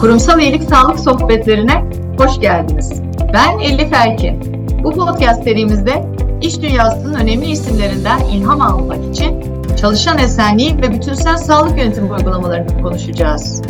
[0.00, 1.84] Kurumsal İyilik Sağlık Sohbetlerine
[2.18, 3.02] hoş geldiniz.
[3.32, 4.40] Ben Elif Erkin.
[4.84, 6.04] Bu podcast serimizde
[6.42, 9.42] iş dünyasının önemli isimlerinden ilham almak için
[9.80, 13.62] çalışan esenliği ve bütünsel sağlık yönetimi uygulamalarını konuşacağız.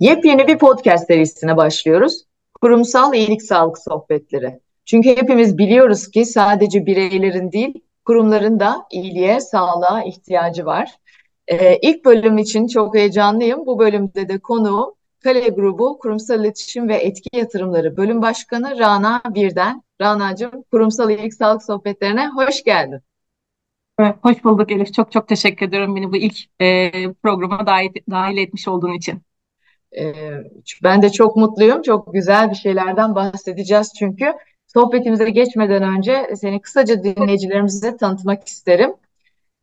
[0.00, 2.24] Yepyeni bir podcast serisine başlıyoruz.
[2.62, 4.60] Kurumsal İyilik Sağlık Sohbetleri.
[4.84, 7.74] Çünkü hepimiz biliyoruz ki sadece bireylerin değil,
[8.04, 10.90] kurumların da iyiliğe, sağlığa ihtiyacı var.
[11.48, 13.66] Ee, ilk bölüm için çok heyecanlıyım.
[13.66, 19.82] Bu bölümde de konu Kale Grubu Kurumsal İletişim ve Etki Yatırımları Bölüm Başkanı Rana Birden.
[20.00, 23.00] Rana'cığım kurumsal iyilik sağlık sohbetlerine hoş geldin.
[23.98, 24.94] Evet, hoş bulduk Elif.
[24.94, 29.22] Çok çok teşekkür ediyorum beni bu ilk e, programa dahil, dahil etmiş olduğun için.
[29.98, 30.12] Ee,
[30.82, 31.82] ben de çok mutluyum.
[31.82, 34.32] Çok güzel bir şeylerden bahsedeceğiz çünkü.
[34.74, 38.94] Sohbetimize geçmeden önce seni kısaca dinleyicilerimize tanıtmak isterim.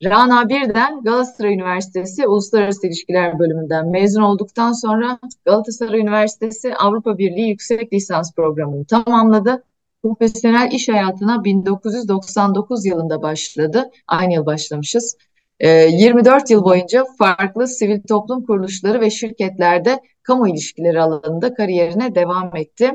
[0.03, 7.93] Rana Birden Galatasaray Üniversitesi Uluslararası İlişkiler Bölümünden mezun olduktan sonra Galatasaray Üniversitesi Avrupa Birliği Yüksek
[7.93, 9.63] Lisans Programını tamamladı.
[10.03, 13.91] Profesyonel iş hayatına 1999 yılında başladı.
[14.07, 15.17] Aynı yıl başlamışız.
[15.61, 22.55] 24 ee, yıl boyunca farklı sivil toplum kuruluşları ve şirketlerde kamu ilişkileri alanında kariyerine devam
[22.55, 22.91] etti.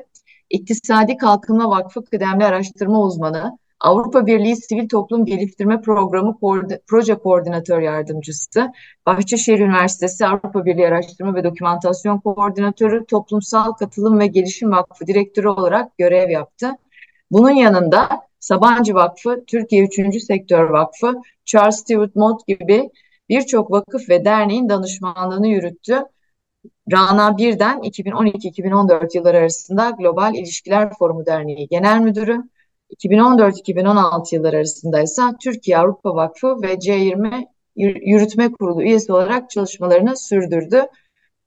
[0.51, 6.39] İktisadi Kalkınma Vakfı kıdemli araştırma uzmanı, Avrupa Birliği Sivil Toplum Geliştirme Programı
[6.87, 8.73] Proje Koordinatör Yardımcısı,
[9.07, 15.99] Bahçeşehir Üniversitesi Avrupa Birliği Araştırma ve Dokümantasyon Koordinatörü, Toplumsal Katılım ve Gelişim Vakfı Direktörü olarak
[15.99, 16.71] görev yaptı.
[17.31, 18.09] Bunun yanında
[18.41, 22.91] Sabancı Vakfı, Türkiye Üçüncü Sektör Vakfı, Charles Stewart Mott gibi
[23.29, 26.05] birçok vakıf ve derneğin danışmanlığını yürüttü.
[26.93, 32.43] Rana Birden 2012-2014 yılları arasında Global İlişkiler Forumu Derneği Genel Müdürü,
[32.97, 40.87] 2014-2016 yılları arasında ise Türkiye Avrupa Vakfı ve C20 Yürütme Kurulu üyesi olarak çalışmalarını sürdürdü.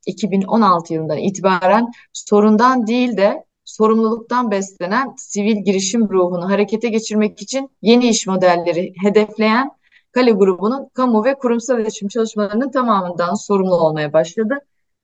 [0.05, 8.07] 2016 yılından itibaren sorundan değil de sorumluluktan beslenen sivil girişim ruhunu harekete geçirmek için yeni
[8.07, 9.71] iş modelleri hedefleyen
[10.11, 14.59] Kale grubunun kamu ve kurumsal iletişim çalışmalarının tamamından sorumlu olmaya başladı.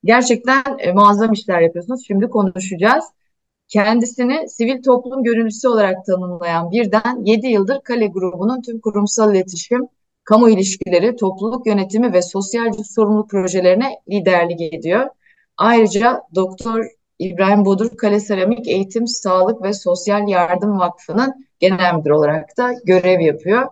[0.05, 2.03] Gerçekten e, muazzam işler yapıyorsunuz.
[2.07, 3.05] Şimdi konuşacağız.
[3.67, 9.87] Kendisini sivil toplum gönüllüsü olarak tanımlayan birden 7 yıldır Kale grubunun tüm kurumsal iletişim,
[10.23, 15.09] kamu ilişkileri, topluluk yönetimi ve sosyal sorumluluk projelerine liderlik ediyor.
[15.57, 16.85] Ayrıca Doktor
[17.19, 23.19] İbrahim Bodur Kale Seramik Eğitim, Sağlık ve Sosyal Yardım Vakfı'nın genel müdür olarak da görev
[23.19, 23.67] yapıyor.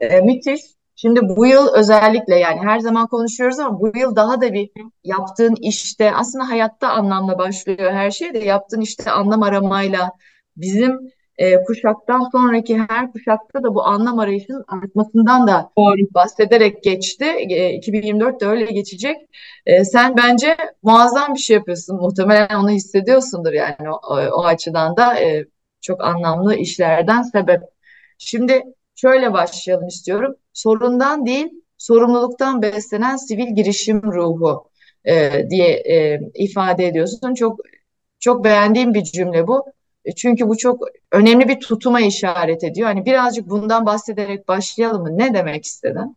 [0.00, 0.60] E, müthiş.
[1.02, 4.70] Şimdi bu yıl özellikle yani her zaman konuşuyoruz ama bu yıl daha da bir
[5.04, 10.10] yaptığın işte aslında hayatta anlamla başlıyor her şey de yaptığın işte anlam aramayla
[10.56, 11.00] bizim
[11.38, 16.14] e, kuşaktan sonraki her kuşakta da bu anlam arayışının artmasından da Doğru.
[16.14, 17.24] bahsederek geçti.
[17.24, 19.16] E, 2024 de öyle geçecek.
[19.66, 21.96] E, sen bence muazzam bir şey yapıyorsun.
[21.96, 25.44] Muhtemelen onu hissediyorsundur yani o, o açıdan da e,
[25.80, 27.60] çok anlamlı işlerden sebep.
[28.18, 28.62] Şimdi
[28.94, 30.34] şöyle başlayalım istiyorum.
[30.52, 31.48] Sorundan değil,
[31.78, 34.70] sorumluluktan beslenen sivil girişim ruhu
[35.04, 37.34] e, diye e, ifade ediyorsun.
[37.34, 37.60] Çok
[38.20, 39.64] çok beğendiğim bir cümle bu.
[40.04, 42.88] E, çünkü bu çok önemli bir tutuma işaret ediyor.
[42.88, 45.18] Hani birazcık bundan bahsederek başlayalım mı?
[45.18, 46.16] Ne demek istedin?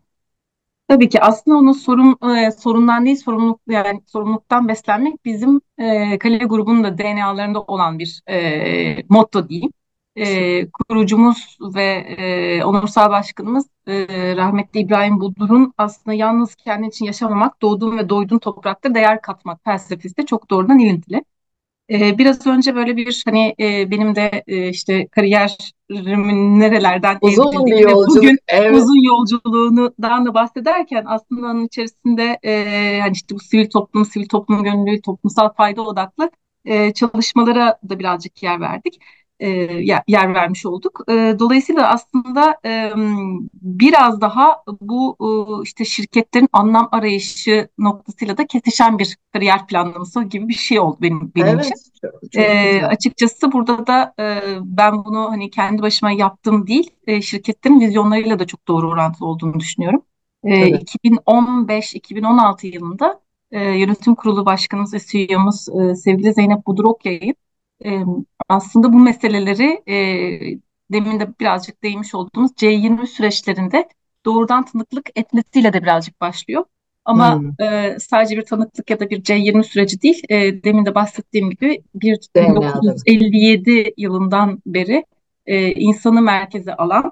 [0.88, 6.38] Tabii ki aslında onun sorun e, sorundan değil sorumluluk yani sorumluluktan beslenmek bizim e, Kale
[6.38, 9.72] grubunun da DNA'larında olan bir e, motto diyeyim.
[10.16, 17.62] E, kurucumuz ve e, onursal başkanımız e, rahmetli İbrahim Budur'un aslında yalnız kendi için yaşamamak,
[17.62, 21.24] doğduğun ve doyduğun toprakta değer katmak felsefesi de çok doğrudan ilintili.
[21.90, 27.78] Ee, biraz önce böyle bir hani e, benim de e, işte kariyerimin nerelerden uzun bir
[27.78, 28.76] yolculuk, bugün evet.
[28.76, 34.64] uzun yolculuğundan da bahsederken aslında onun içerisinde e, hani işte bu sivil toplum, sivil toplum
[34.64, 36.32] gönüllü, toplumsal fayda odaklı
[36.66, 39.00] e, çalışmalara da birazcık yer verdik
[39.40, 39.50] e,
[40.08, 41.02] yer vermiş olduk.
[41.10, 42.92] E, dolayısıyla aslında e,
[43.54, 45.28] biraz daha bu e,
[45.64, 51.32] işte şirketlerin anlam arayışı noktasıyla da kesişen bir kariyer planlaması gibi bir şey oldu benim
[51.36, 51.76] benim evet, için.
[52.02, 57.22] Çok, çok e, açıkçası burada da e, ben bunu hani kendi başıma yaptım değil, e,
[57.22, 60.02] şirketlerin vizyonlarıyla da çok doğru orantılı olduğunu düşünüyorum.
[60.44, 60.96] E, evet.
[61.06, 63.22] 2015-2016 yılında
[63.52, 67.36] e, yönetim kurulu başkanımız ve CEO'muz e, sevgili Zeynep Budurokya'yı
[67.86, 68.04] e,
[68.50, 69.96] aslında bu meseleleri e,
[70.92, 73.90] demin de birazcık değinmiş olduğumuz C20 süreçlerinde
[74.26, 76.66] doğrudan tanıklık etmesiyle de birazcık başlıyor.
[77.06, 77.66] Ama hmm.
[77.66, 81.84] e, sadece bir tanıklık ya da bir C20 süreci değil, e, demin de bahsettiğim gibi
[81.96, 85.06] bir 1957 yılından beri
[85.46, 87.12] e, insanı merkeze alan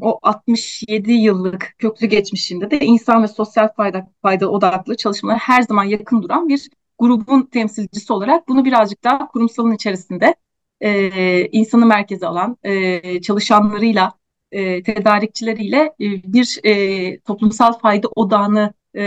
[0.00, 5.84] o 67 yıllık köklü geçmişinde de insan ve sosyal fayda, fayda odaklı çalışmalara her zaman
[5.84, 10.34] yakın duran bir grubun temsilcisi olarak bunu birazcık daha kurumsalın içerisinde
[10.80, 14.12] e, insanı merkeze alan e, çalışanlarıyla,
[14.52, 19.02] e, tedarikçileriyle e, bir e, toplumsal fayda odağını e,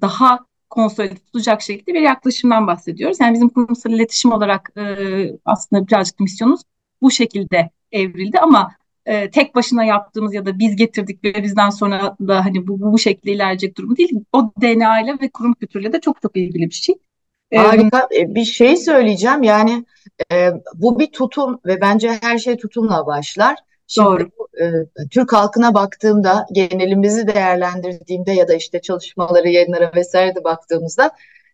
[0.00, 3.20] daha konsolide tutacak şekilde bir yaklaşımdan bahsediyoruz.
[3.20, 4.96] Yani bizim kurumsal iletişim olarak e,
[5.44, 6.60] aslında birazcık misyonumuz
[7.02, 8.72] bu şekilde evrildi ama
[9.06, 12.98] e, tek başına yaptığımız ya da biz getirdik ve bizden sonra da hani bu, bu
[12.98, 14.10] şekilde ilerleyecek durum değil.
[14.32, 16.94] O DNA ile ve kurum kültürüyle de çok çok ilgili bir şey.
[17.54, 18.08] Harika.
[18.16, 19.42] E, bir şey söyleyeceğim.
[19.42, 19.84] Yani
[20.32, 23.56] e, bu bir tutum ve bence her şey tutumla başlar.
[23.86, 24.28] Şimdi Doğru.
[24.60, 31.10] e, Türk halkına baktığımda, genelimizi değerlendirdiğimde ya da işte çalışmaları, yayınlara vesaire de baktığımızda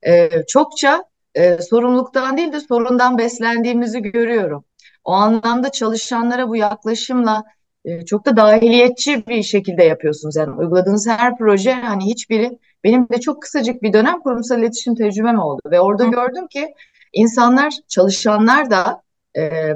[0.06, 1.04] e, çokça
[1.34, 4.64] e, sorumluluktan değil de sorundan beslendiğimizi görüyorum.
[5.04, 7.44] O anlamda çalışanlara bu yaklaşımla
[7.84, 10.36] e, çok da dahiliyetçi bir şekilde yapıyorsunuz.
[10.36, 15.38] Yani uyguladığınız her proje hani hiçbiri benim de çok kısacık bir dönem kurumsal iletişim tecrübem
[15.38, 16.10] oldu ve orada Hı.
[16.10, 16.74] gördüm ki
[17.12, 19.02] insanlar, çalışanlar da
[19.36, 19.74] e,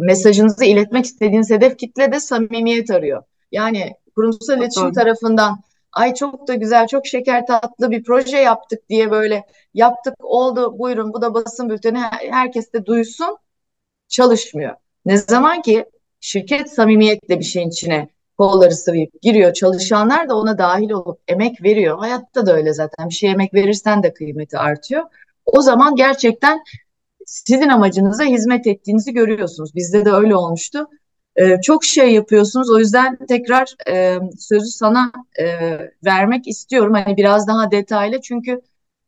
[0.00, 3.22] mesajınızı iletmek istediğiniz hedef kitle de samimiyet arıyor.
[3.52, 4.92] Yani kurumsal çok iletişim doğru.
[4.92, 5.60] tarafından
[5.92, 9.44] ay çok da güzel, çok şeker tatlı bir proje yaptık diye böyle
[9.74, 11.98] yaptık oldu buyurun bu da basın bülteni
[12.30, 13.36] herkes de duysun
[14.08, 14.74] çalışmıyor.
[15.04, 15.84] Ne zaman ki
[16.20, 18.08] şirket samimiyetle bir şeyin içine
[18.38, 19.52] kolları sıvayıp giriyor.
[19.52, 21.98] Çalışanlar da ona dahil olup emek veriyor.
[21.98, 23.08] Hayatta da öyle zaten.
[23.08, 25.02] Bir şey emek verirsen de kıymeti artıyor.
[25.46, 26.60] O zaman gerçekten
[27.26, 29.74] sizin amacınıza hizmet ettiğinizi görüyorsunuz.
[29.74, 30.88] Bizde de öyle olmuştu.
[31.36, 32.70] Ee, çok şey yapıyorsunuz.
[32.70, 35.44] O yüzden tekrar e, sözü sana e,
[36.04, 36.94] vermek istiyorum.
[36.94, 38.60] Hani biraz daha detaylı çünkü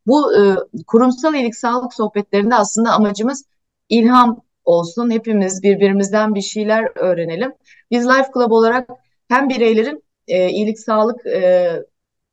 [0.07, 0.55] bu e,
[0.87, 3.45] kurumsal iyilik sağlık sohbetlerinde aslında amacımız
[3.89, 5.11] ilham olsun.
[5.11, 7.53] Hepimiz birbirimizden bir şeyler öğrenelim.
[7.91, 8.89] Biz Life Club olarak
[9.31, 11.71] hem bireylerin e, iyilik sağlık e,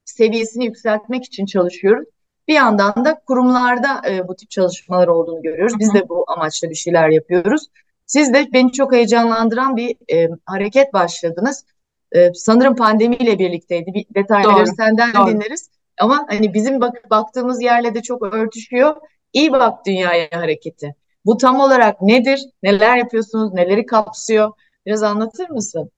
[0.05, 2.09] seviyesini yükseltmek için çalışıyoruz.
[2.49, 5.75] Bir yandan da kurumlarda e, bu tip çalışmalar olduğunu görüyoruz.
[5.79, 7.67] Biz de bu amaçla bir şeyler yapıyoruz.
[8.07, 11.65] Siz de beni çok heyecanlandıran bir e, hareket başladınız.
[12.13, 13.95] E, sanırım pandemiyle birlikteydi.
[13.95, 15.31] Bir detayları doğru, senden doğru.
[15.31, 15.71] dinleriz.
[16.01, 18.97] Ama hani bizim bak baktığımız yerle de çok örtüşüyor.
[19.33, 20.95] İyi bak dünyaya hareketi.
[21.25, 22.41] Bu tam olarak nedir?
[22.63, 23.55] Neler yapıyorsunuz?
[23.55, 24.53] Neleri kapsıyor?
[24.87, 25.91] Biraz anlatır mısın?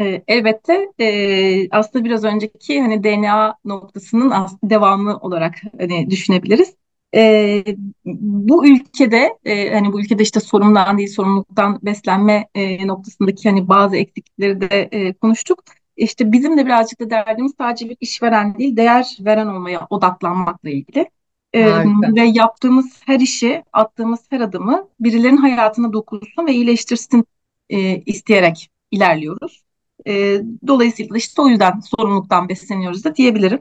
[0.00, 4.32] E, elbette e, aslında biraz önceki hani DNA noktasının
[4.64, 6.74] devamı olarak hani düşünebiliriz.
[7.14, 7.64] E,
[8.04, 13.96] bu ülkede e, hani bu ülkede işte sorumdan değil sorumluluktan beslenme e, noktasındaki hani bazı
[13.96, 15.64] eksiklikleri de e, konuştuk.
[15.96, 21.10] İşte bizim de birazcık da derdimiz sadece bir işveren değil değer veren olmaya odaklanmakla ilgili.
[21.52, 21.84] E,
[22.16, 27.24] ve yaptığımız her işi, attığımız her adımı birilerinin hayatına dokunsun ve iyileştirsin
[27.70, 29.62] e, isteyerek ilerliyoruz.
[30.06, 33.58] E, dolayısıyla işte o yüzden sorumluluktan besleniyoruz da diyebilirim.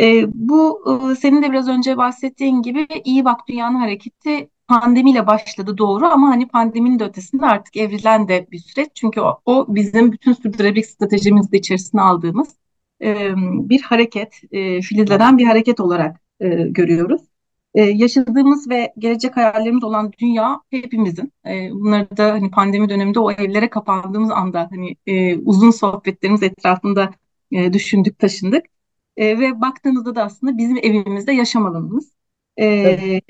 [0.00, 5.78] E, bu e, senin de biraz önce bahsettiğin gibi iyi bak dünyanın hareketi pandemiyle başladı
[5.78, 8.88] doğru ama hani pandeminin de ötesinde artık evrilen de bir süreç.
[8.94, 12.56] Çünkü o, o bizim bütün sürdürülebilirlik stratejimizde içerisine aldığımız
[13.02, 13.32] e,
[13.68, 17.22] bir hareket, e, filizlenen bir hareket olarak e, görüyoruz.
[17.74, 21.32] Ee, yaşadığımız ve gelecek hayallerimiz olan dünya hepimizin.
[21.46, 27.10] Ee, bunları da hani pandemi döneminde o evlere kapandığımız anda hani e, uzun sohbetlerimiz etrafında
[27.52, 28.66] e, düşündük, taşındık.
[29.16, 32.12] E, ve baktığımızda da aslında bizim evimizde yaşam alanımız.
[32.56, 33.24] Evet.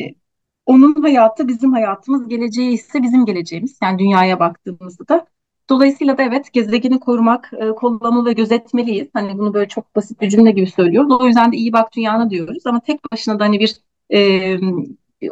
[0.67, 3.79] Onun hayatı bizim hayatımız, geleceği ise bizim geleceğimiz.
[3.83, 5.27] Yani dünyaya baktığımızda da.
[5.71, 9.09] Dolayısıyla da evet gezegeni korumak, e, kollamalı ve gözetmeliyiz.
[9.13, 11.21] Hani bunu böyle çok basit bir cümle gibi söylüyoruz.
[11.21, 12.67] O yüzden de iyi bak dünyana diyoruz.
[12.67, 13.77] Ama tek başına da hani bir
[14.13, 14.59] e,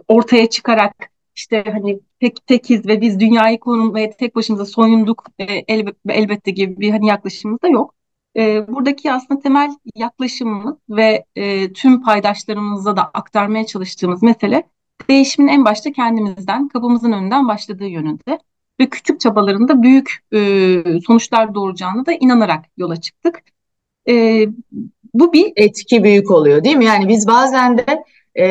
[0.08, 6.12] ortaya çıkarak işte hani tek tekiz ve biz dünyayı korumaya tek başımıza soyunduk e, elbette,
[6.12, 7.94] elbette gibi bir hani yaklaşımımız da yok.
[8.37, 14.62] E, buradaki aslında temel yaklaşımımız ve e, tüm paydaşlarımıza da aktarmaya çalıştığımız mesele
[15.08, 18.38] değişimin en başta kendimizden, kapımızın önünden başladığı yönünde
[18.80, 23.42] ve küçük çabalarında büyük e, sonuçlar doğuracağını da inanarak yola çıktık.
[24.08, 24.46] E,
[25.14, 26.84] bu bir etki büyük oluyor değil mi?
[26.84, 28.04] Yani biz bazen de
[28.38, 28.44] e,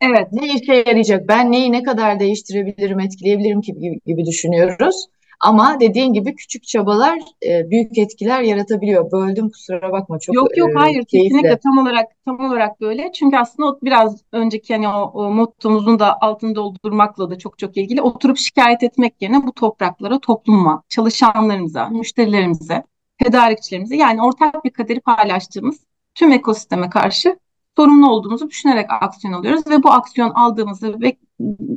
[0.00, 5.06] evet ne işe yarayacak, ben neyi ne kadar değiştirebilirim, etkileyebilirim gibi, gibi düşünüyoruz.
[5.40, 9.12] Ama dediğin gibi küçük çabalar e, büyük etkiler yaratabiliyor.
[9.12, 11.28] Böldüm kusura bakma çok Yok yok e, hayır keyifli.
[11.28, 13.12] kesinlikle tam olarak tam olarak böyle.
[13.12, 17.76] Çünkü aslında o biraz önceki hani o, o mottomuzun da altını doldurmakla da çok çok
[17.76, 18.02] ilgili.
[18.02, 22.82] Oturup şikayet etmek yerine bu topraklara, topluma, çalışanlarımıza, müşterilerimize,
[23.24, 25.80] tedarikçilerimize yani ortak bir kaderi paylaştığımız
[26.14, 27.38] tüm ekosisteme karşı
[27.76, 31.16] sorumlu olduğumuzu düşünerek aksiyon alıyoruz ve bu aksiyon aldığımızı ve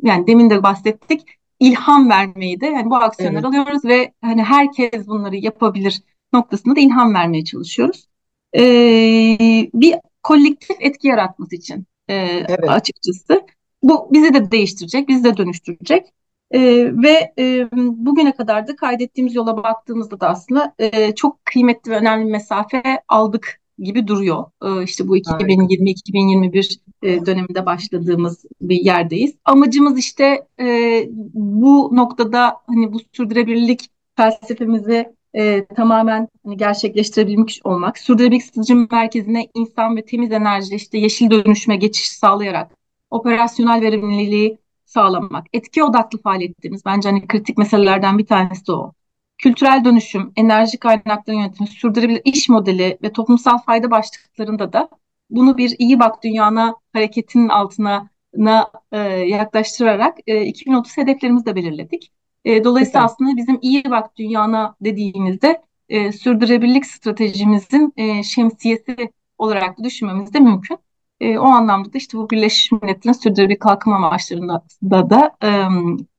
[0.03, 1.21] yani demin de bahsettik
[1.59, 3.55] ilham vermeyi de yani bu aksiyonları Evet.
[3.55, 6.01] alıyoruz ve hani herkes bunları yapabilir
[6.33, 8.07] noktasında da ilham vermeye çalışıyoruz.
[8.55, 9.37] Ee,
[9.73, 12.69] bir kolektif etki yaratması için e, Evet.
[12.69, 13.41] açıkçası.
[13.83, 16.07] Bu bizi de değiştirecek, bizi de dönüştürecek.
[16.51, 16.59] E,
[17.03, 22.31] ve e, bugüne kadar da kaydettiğimiz yola baktığımızda da aslında e, çok kıymetli ve önemli
[22.31, 24.45] mesafe aldık gibi duruyor.
[24.63, 29.35] E, işte bu 2020-2021 e, döneminde başladığımız bir yerdeyiz.
[29.45, 38.43] Amacımız işte e, bu noktada hani bu sürdürülebilirlik felsefemizi e, tamamen hani gerçekleştirebilmiş olmak, sürdürülebilirlik
[38.43, 42.71] stratejinin merkezine insan ve temiz enerji işte yeşil dönüşüme geçiş sağlayarak
[43.11, 48.93] operasyonel verimliliği sağlamak, etki odaklı faaliyetlerimiz bence hani kritik meselelerden bir tanesi de o.
[49.39, 54.89] Kültürel dönüşüm, enerji kaynakları yönetimi, sürdürülebilir iş modeli ve toplumsal fayda başlıklarında da
[55.29, 62.11] bunu bir iyi bak dünyana hareketinin altına na, e, yaklaştırarak e, 2030 hedeflerimizi de belirledik.
[62.45, 63.13] E, dolayısıyla Süper.
[63.13, 68.95] aslında bizim iyi bak dünyana dediğimizde e, sürdürülebilirlik stratejimizin e, şemsiyesi
[69.37, 70.77] olarak da düşünmemiz de mümkün.
[71.19, 75.49] E, o anlamda da işte bu Birleşmiş Milletler'in sürdürülebilir kalkınma amaçlarında da, da e,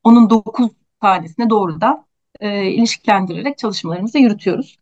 [0.04, 2.04] onun dokuz tanesine doğrudan
[2.40, 4.78] e, ilişkilendirerek çalışmalarımızı yürütüyoruz.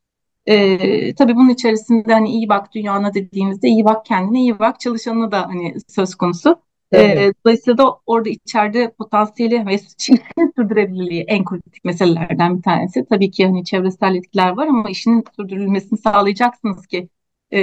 [0.46, 5.32] E, tabii bunun içerisinde hani iyi bak dünyana dediğimizde iyi bak kendine, iyi bak çalışanına
[5.32, 6.56] da hani söz konusu.
[6.94, 10.20] E, dolayısıyla da orada içeride potansiyeli ve işin
[10.56, 13.06] sürdürülebilirliği en kritik meselelerden bir tanesi.
[13.10, 17.08] Tabii ki hani çevresel etkiler var ama işinin sürdürülmesini sağlayacaksınız ki
[17.52, 17.58] e,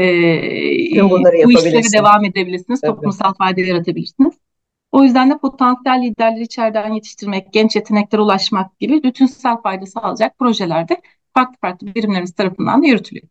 [1.46, 2.96] bu işlere devam edebilirsiniz, Tabii.
[2.96, 4.34] toplumsal fayda yaratabilirsiniz.
[4.96, 11.02] O yüzden de potansiyel liderleri içeriden yetiştirmek, genç yeteneklere ulaşmak gibi bütünsel fayda sağlayacak projelerde
[11.34, 13.28] farklı farklı birimlerimiz tarafından da yürütülüyor.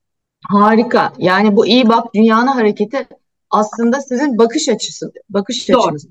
[0.49, 1.13] Harika.
[1.19, 3.07] Yani bu iyi bak dünyana hareketi
[3.51, 5.83] aslında sizin bakış açısı, bakış Doğru.
[5.83, 6.07] açınız.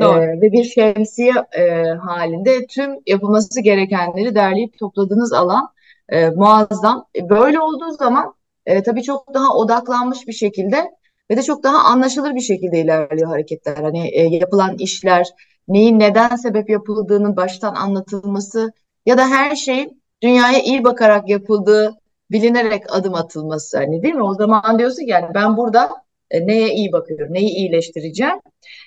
[0.00, 0.22] Doğru.
[0.22, 5.68] Ee, ve bir şemsiye e, halinde tüm yapılması gerekenleri derleyip topladığınız alan
[6.08, 7.06] e, muazzam.
[7.16, 8.34] E, böyle olduğu zaman
[8.66, 10.90] e, tabii çok daha odaklanmış bir şekilde
[11.30, 13.76] ve de çok daha anlaşılır bir şekilde ilerliyor hareketler.
[13.76, 15.26] Hani e, yapılan işler,
[15.68, 18.72] neyin neden sebep yapıldığının baştan anlatılması
[19.06, 21.96] ya da her şeyin dünyaya iyi bakarak yapıldığı
[22.30, 24.22] bilinerek adım atılması hani değil mi?
[24.22, 25.90] O zaman diyorsun ki yani ben burada
[26.30, 28.40] e, neye iyi bakıyorum, neyi iyileştireceğim.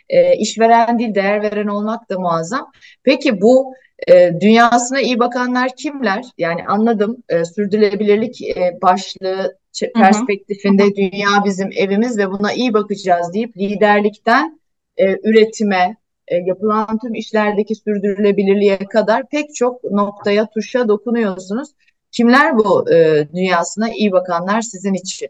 [0.09, 2.71] E, işveren değil, değer veren olmak da muazzam.
[3.03, 3.73] Peki bu
[4.07, 6.25] e, dünyasına iyi bakanlar kimler?
[6.37, 9.57] Yani anladım e, sürdürülebilirlik e, başlığı
[9.95, 10.95] perspektifinde hı hı.
[10.95, 14.59] dünya bizim evimiz ve buna iyi bakacağız deyip liderlikten
[14.97, 21.69] e, üretime, e, yapılan tüm işlerdeki sürdürülebilirliğe kadar pek çok noktaya, tuşa dokunuyorsunuz.
[22.11, 25.29] Kimler bu e, dünyasına iyi bakanlar sizin için?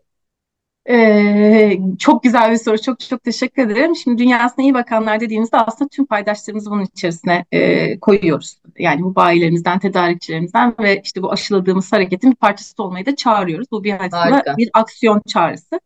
[0.90, 2.82] Ee, çok güzel bir soru.
[2.82, 3.96] Çok çok teşekkür ederim.
[3.96, 8.58] Şimdi dünyasına iyi bakanlar dediğimizde aslında tüm paydaşlarımızı bunun içerisine e, koyuyoruz.
[8.80, 13.68] Yani bu bayilerimizden, tedarikçilerimizden ve işte bu aşıladığımız hareketin bir parçası olmayı da çağırıyoruz.
[13.72, 15.80] Bu bir aslında bir aksiyon çağrısı.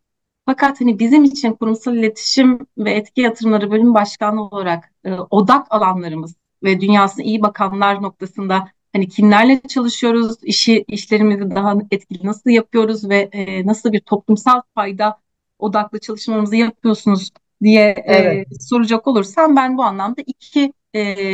[0.46, 6.36] Fakat hani bizim için kurumsal iletişim ve etki yatırımları bölüm başkanlığı olarak e, odak alanlarımız
[6.64, 13.30] ve dünyasına iyi bakanlar noktasında hani kimlerle çalışıyoruz, işi işlerimizi daha etkili nasıl yapıyoruz ve
[13.32, 15.18] e, nasıl bir toplumsal fayda
[15.60, 17.32] odaklı çalışmalarımızı yapıyorsunuz
[17.64, 18.48] diye e, evet.
[18.52, 21.26] e, soracak olursam ben bu anlamda iki e,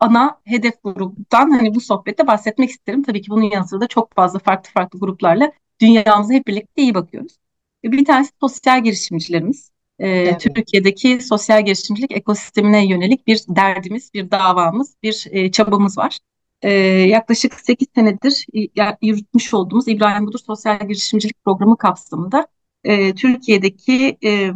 [0.00, 3.02] ana hedef gruptan hani bu sohbette bahsetmek isterim.
[3.02, 6.94] Tabii ki bunun yanı sıra da çok fazla farklı farklı gruplarla dünyamıza hep birlikte iyi
[6.94, 7.36] bakıyoruz.
[7.84, 9.70] Bir tanesi sosyal girişimcilerimiz.
[9.98, 10.40] Ee, evet.
[10.40, 16.18] Türkiye'deki sosyal girişimcilik ekosistemine yönelik bir derdimiz, bir davamız, bir e, çabamız var
[16.64, 16.72] e,
[17.08, 18.46] yaklaşık 8 senedir
[19.02, 22.46] yürütmüş olduğumuz İbrahim Budur Sosyal Girişimcilik Programı kapsamında
[22.84, 24.50] e, Türkiye'deki e,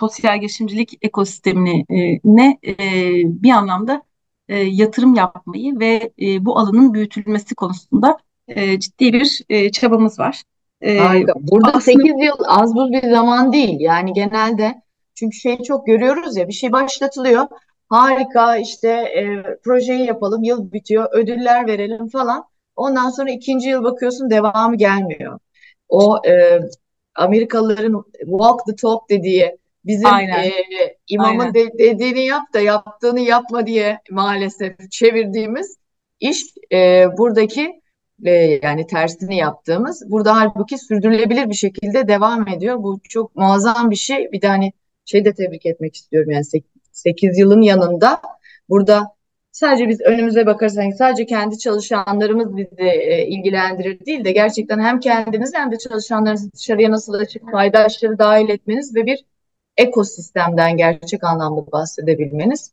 [0.00, 2.78] sosyal girişimcilik ekosistemine e,
[3.24, 4.02] bir anlamda
[4.48, 10.42] e, yatırım yapmayı ve e, bu alanın büyütülmesi konusunda e, ciddi bir e, çabamız var.
[10.80, 11.32] E, Harika.
[11.36, 11.80] Burada aslında...
[11.80, 13.80] 8 yıl az buz bir zaman değil.
[13.80, 14.82] Yani genelde
[15.14, 17.46] çünkü şeyi çok görüyoruz ya bir şey başlatılıyor
[17.88, 22.44] harika işte e, projeyi yapalım yıl bitiyor ödüller verelim falan.
[22.76, 25.38] Ondan sonra ikinci yıl bakıyorsun devamı gelmiyor.
[25.88, 26.60] O e,
[27.14, 30.52] Amerikalıların walk the talk dediği bizim e,
[31.08, 35.76] imamın De, dediğini yap da yaptığını yapma diye maalesef çevirdiğimiz
[36.20, 37.80] iş e, buradaki
[38.24, 38.30] e,
[38.62, 42.82] yani tersini yaptığımız burada halbuki sürdürülebilir bir şekilde devam ediyor.
[42.82, 44.32] Bu çok muazzam bir şey.
[44.32, 44.72] Bir de hani
[45.04, 46.44] şey de tebrik etmek istiyorum yani
[46.96, 48.20] 8 yılın yanında.
[48.68, 49.16] Burada
[49.52, 55.54] sadece biz önümüze bakarsak sadece kendi çalışanlarımız bizi e, ilgilendirir değil de gerçekten hem kendiniz
[55.54, 59.24] hem de çalışanlarınızı dışarıya nasıl açık paydaşları dahil etmeniz ve bir
[59.76, 62.72] ekosistemden gerçek anlamda bahsedebilmeniz.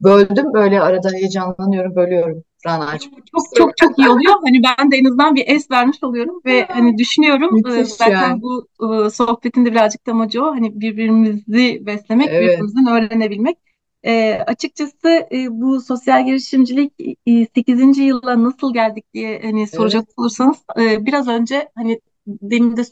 [0.00, 0.54] Böldüm.
[0.54, 3.12] Böyle arada heyecanlanıyorum, bölüyorum Rana'cığım.
[3.12, 4.34] Çok çok çok iyi oluyor.
[4.44, 8.42] Hani ben de en azından bir es vermiş oluyorum ve hani düşünüyorum Müthiş zaten yani.
[8.42, 10.46] bu e, sohbetin de birazcık da amacı o.
[10.46, 13.58] Hani birbirimizi beslemek, Evet, birbirimizden öğrenebilmek.
[14.02, 16.92] E, açıkçası e, bu sosyal girişimcilik
[17.26, 17.98] e, 8.
[17.98, 22.82] yıla nasıl geldik diye hani evet, soracak olursanız e, biraz önce hani demin de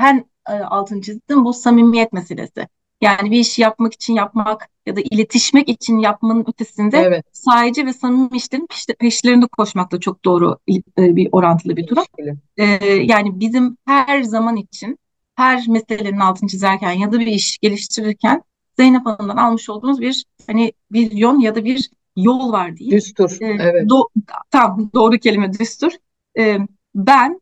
[0.00, 2.68] en e, altını çizdim bu samimiyet meselesi.
[3.02, 7.24] Yani bir işi yapmak için yapmak ya da iletişmek için yapmanın ötesinde evet.
[7.32, 10.58] sadece ve samimi işlerin peş- peşlerinde koşmak da çok doğru
[10.98, 12.04] e, bir orantılı bir durum.
[12.18, 12.38] İlişkili.
[12.56, 14.98] E, yani bizim her zaman için
[15.34, 18.42] her meselenin altını çizerken ya da bir iş geliştirirken
[18.76, 22.98] Zeynep Hanım'dan almış olduğumuz bir hani vizyon ya da bir yol var diyeyim.
[22.98, 23.36] Düstur.
[23.40, 24.08] E, Evet, do
[24.50, 25.92] tam doğru kelime düstur.
[26.38, 26.58] E,
[26.94, 27.40] ben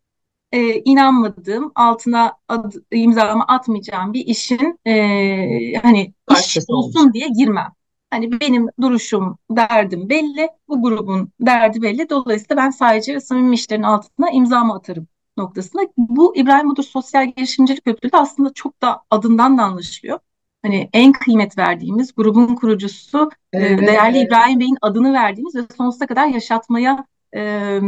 [0.53, 7.15] e, inanmadığım, altına ad, imzamı atmayacağım bir işin e, hani iş parçası olsun olacak.
[7.15, 7.73] diye girmem.
[8.11, 12.11] Hani benim duruşum, derdim belli, bu grubun derdi belli.
[12.11, 15.83] Dolayısıyla ben sadece ve samimi işlerin altına imzamı atarım noktasında.
[15.97, 20.19] Bu İbrahim Budur Sosyal Girişimcilik Ödülü de aslında çok da adından da anlaşılıyor.
[20.63, 24.19] Hani en kıymet verdiğimiz grubun kurucusu e, Evet, değerli.
[24.19, 27.81] İbrahim Bey'in adını verdiğimiz ve sonsuza kadar yaşatmaya e,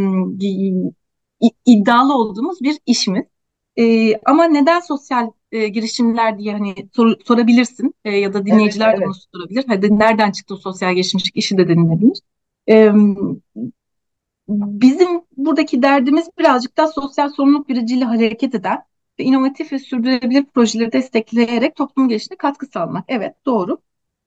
[1.66, 3.24] iddialı olduğumuz bir işimiz.
[3.78, 8.96] E, ama neden sosyal e, girişimler diye hani sor- sorabilirsin E, ya da Evet, dinleyiciler
[8.96, 9.04] de evet.
[9.04, 9.64] bunu sorabilir.
[9.68, 12.18] Hadi nereden çıktı o sosyal girişimcilik işi de denilebilir.
[12.68, 12.92] E,
[14.48, 18.78] bizim buradaki derdimiz birazcık daha sosyal sorumluluk bilinciyle hareket eden
[19.18, 23.04] ve inovatif ve sürdürülebilir projeleri destekleyerek toplum gelişimine katkı sağlamak.
[23.08, 23.78] Evet, doğru.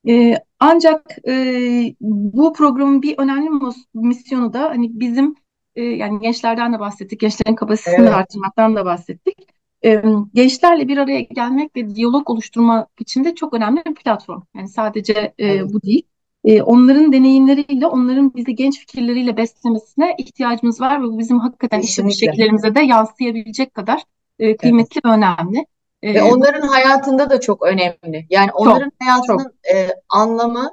[0.07, 3.50] E, ancak e, bu programın bir önemli
[3.93, 5.36] misyonu da hani bizim
[5.75, 9.38] e, yani gençlerden de bahsettik, gençlerin kapasitesini Evet, artırmaktan da bahsettik.
[9.86, 10.03] E,
[10.34, 14.41] gençlerle bir araya gelmek ve diyalog oluşturmak için de çok önemli bir platform.
[14.55, 15.74] Yani sadece e, evet.
[15.74, 16.03] bu değil.
[16.44, 21.98] E, onların deneyimleriyle, onların bizi genç fikirleriyle beslemesine ihtiyacımız var ve bu bizim hakikaten iş
[21.98, 22.32] yapış Kesinlikle.
[22.32, 23.98] şekillerimize de yansıyabilecek kadar
[24.39, 24.62] e, Evet.
[24.62, 25.65] kıymetli ve önemli.
[26.03, 28.27] Ve onların hayatında da çok önemli.
[28.29, 29.07] Yani çok, onların çok.
[29.07, 30.72] hayatının e, anlamı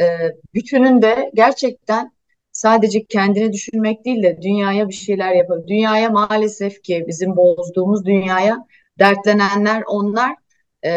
[0.00, 0.04] e,
[0.54, 2.12] bütününde gerçekten
[2.60, 5.66] sadece kendini düşünmek değil de dünyaya bir şeyler yapıyor.
[5.66, 8.66] Dünyaya maalesef ki bizim bozduğumuz dünyaya
[8.98, 10.34] dertlenenler onlar
[10.84, 10.90] e,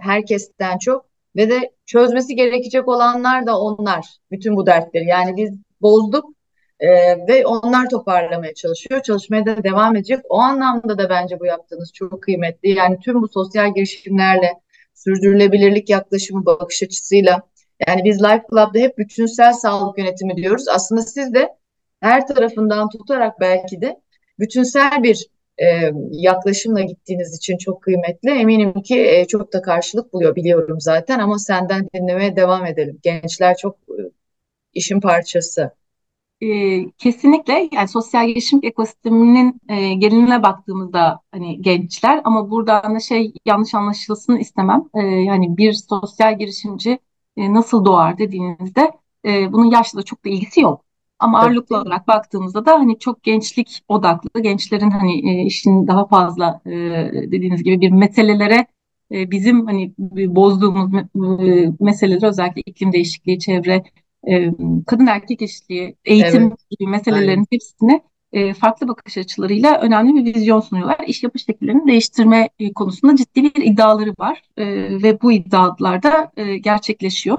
[0.00, 4.06] herkesten çok ve de çözmesi gerekecek olanlar da onlar.
[4.30, 5.06] Bütün bu dertleri.
[5.06, 5.50] Yani biz
[5.82, 6.24] bozduk
[6.80, 6.88] e,
[7.28, 9.02] ve onlar toparlamaya çalışıyor.
[9.02, 10.20] Çalışmaya da devam edecek.
[10.28, 12.70] O anlamda da bence bu yaptığınız çok kıymetli.
[12.70, 14.52] Yani tüm bu sosyal girişimlerle
[14.94, 17.42] sürdürülebilirlik yaklaşımı bakış açısıyla
[17.88, 20.68] yani biz Life Club'da hep bütünsel sağlık yönetimi diyoruz.
[20.68, 21.48] Aslında siz de
[22.00, 24.00] her tarafından tutarak belki de
[24.38, 28.30] bütünsel bir e, yaklaşımla gittiğiniz için çok kıymetli.
[28.30, 32.98] Eminim ki e, çok da karşılık buluyor biliyorum zaten ama senden dinlemeye devam edelim.
[33.02, 34.02] Gençler çok e,
[34.74, 35.70] işin parçası.
[36.42, 36.46] E,
[36.98, 43.74] kesinlikle yani sosyal girişim ekosisteminin e, geneline baktığımızda hani gençler ama buradan da şey yanlış
[43.74, 44.84] anlaşılsın istemem.
[44.94, 46.98] E, yani bir sosyal girişimci
[47.36, 48.90] e, nasıl doğar dediğinizde
[49.24, 50.84] e, bunun yaşla çok da ilgisi yok.
[51.18, 56.06] Ama Tabii ağırlıklı olarak baktığımızda da hani çok gençlik odaklı gençlerin hani e, işin daha
[56.06, 56.70] fazla e,
[57.32, 58.66] dediğiniz gibi bir meselelere
[59.12, 59.94] e, bizim hani
[60.36, 60.94] bozduğumuz
[61.48, 63.84] e, meseleler özellikle iklim değişikliği, çevre
[64.28, 64.50] e,
[64.86, 66.90] kadın erkek eşitliği, eğitim Evet, gibi aynen.
[66.90, 68.02] meselelerin hepsine
[68.34, 71.00] e, farklı bakış açılarıyla önemli bir vizyon sunuyorlar.
[71.06, 74.64] İş yapış şekillerini değiştirme e, konusunda ciddi bir iddiaları var E,
[75.02, 77.38] ve bu iddialar da e, gerçekleşiyor.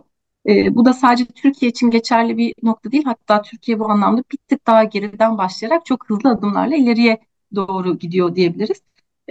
[0.50, 3.04] E, bu da sadece Türkiye için geçerli bir nokta değil.
[3.06, 7.20] Hatta Türkiye bu anlamda bir tık daha geriden başlayarak çok hızlı adımlarla ileriye
[7.56, 8.82] doğru gidiyor diyebiliriz.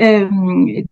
[0.00, 0.29] E,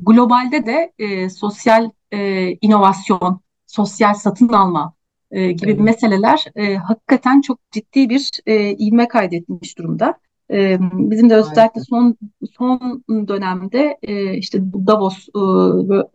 [0.01, 4.95] globalde de e, sosyal e, inovasyon, sosyal satın alma,
[5.33, 10.19] e, gibi Evet, meseleler e, hakikaten çok ciddi bir e, ivme kaydetmiş durumda.
[10.51, 12.17] E, bizim de özellikle son
[12.57, 15.41] son dönemde e, işte bu Davos e,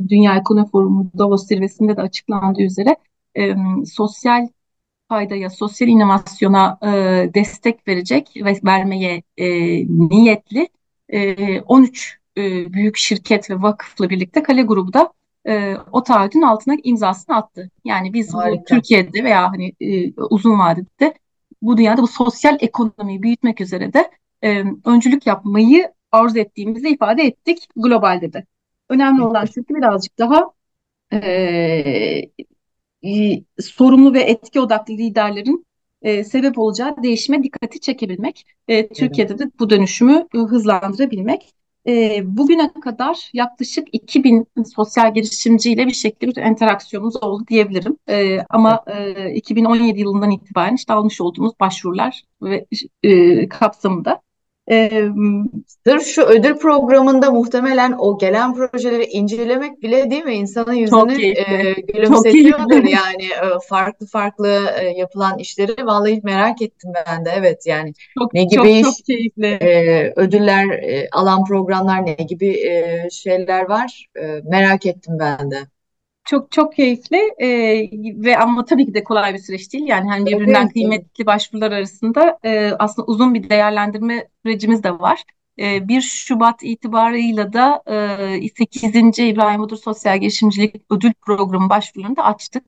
[0.09, 2.95] Dünya Ekonomi Forumu Davos zirvesinde de açıklandığı üzere
[3.37, 4.47] e, sosyal
[5.09, 6.89] faydaya, sosyal inovasyona e,
[7.33, 9.47] destek verecek ve vermeye e,
[9.87, 10.69] niyetli
[11.09, 15.13] e, 13 e, büyük şirket ve vakıfla birlikte Kale Grubu da
[15.47, 17.71] e, o taahhüdün altına imzasını attı.
[17.85, 18.63] Yani biz bu.
[18.67, 21.13] Türkiye'de veya hani e, uzun vadede
[21.61, 24.11] bu dünyada bu sosyal ekonomiyi büyütmek üzere de
[24.43, 28.45] e, öncülük yapmayı arzu ettiğimizi ifade ettik globalde de.
[28.89, 30.51] Önemli olan ki birazcık daha
[31.13, 32.21] e,
[33.61, 35.65] sorumlu ve etki odaklı liderlerin
[36.01, 38.45] e, sebep olacağı değişime dikkati çekebilmek.
[38.67, 41.53] E, Türkiye'de de bu dönüşümü e, hızlandırabilmek.
[41.87, 47.97] E, bugüne kadar yaklaşık 2000 sosyal girişimciyle bir şekilde bir interaksiyonumuz oldu diyebilirim.
[48.09, 52.65] E, ama e, 2017 yılından itibaren işte almış olduğumuz başvurular ve
[53.03, 54.21] e, kapsamında
[54.71, 55.07] ee,
[55.87, 60.33] Sırf şu ödül programında muhtemelen o gelen projeleri incelemek bile değil mi?
[60.33, 63.23] İnsanın yüzünü e, gülümsetiyordur yani.
[63.23, 67.29] E, farklı farklı e, yapılan işleri vallahi merak ettim ben de.
[67.37, 69.45] Evet yani çok, ne gibi çok, iş, çok keyifli.
[69.47, 74.07] E, ödüller e, alan programlar ne gibi e, şeyler var?
[74.21, 75.57] E, merak ettim ben de.
[76.27, 77.47] Çok çok keyifli e,
[78.23, 79.87] ve ama tabii ki de kolay bir süreç değil.
[79.87, 85.23] Yani hani birbirinden evet, kıymetli başvurular arasında e, aslında uzun bir değerlendirme sürecimiz de var.
[85.59, 87.83] E, 1 Şubat itibarıyla da
[88.41, 89.19] e, 8.
[89.19, 92.63] İbrahim Budur Sosyal Girişimcilik Ödül Programı başvurularını da açtık.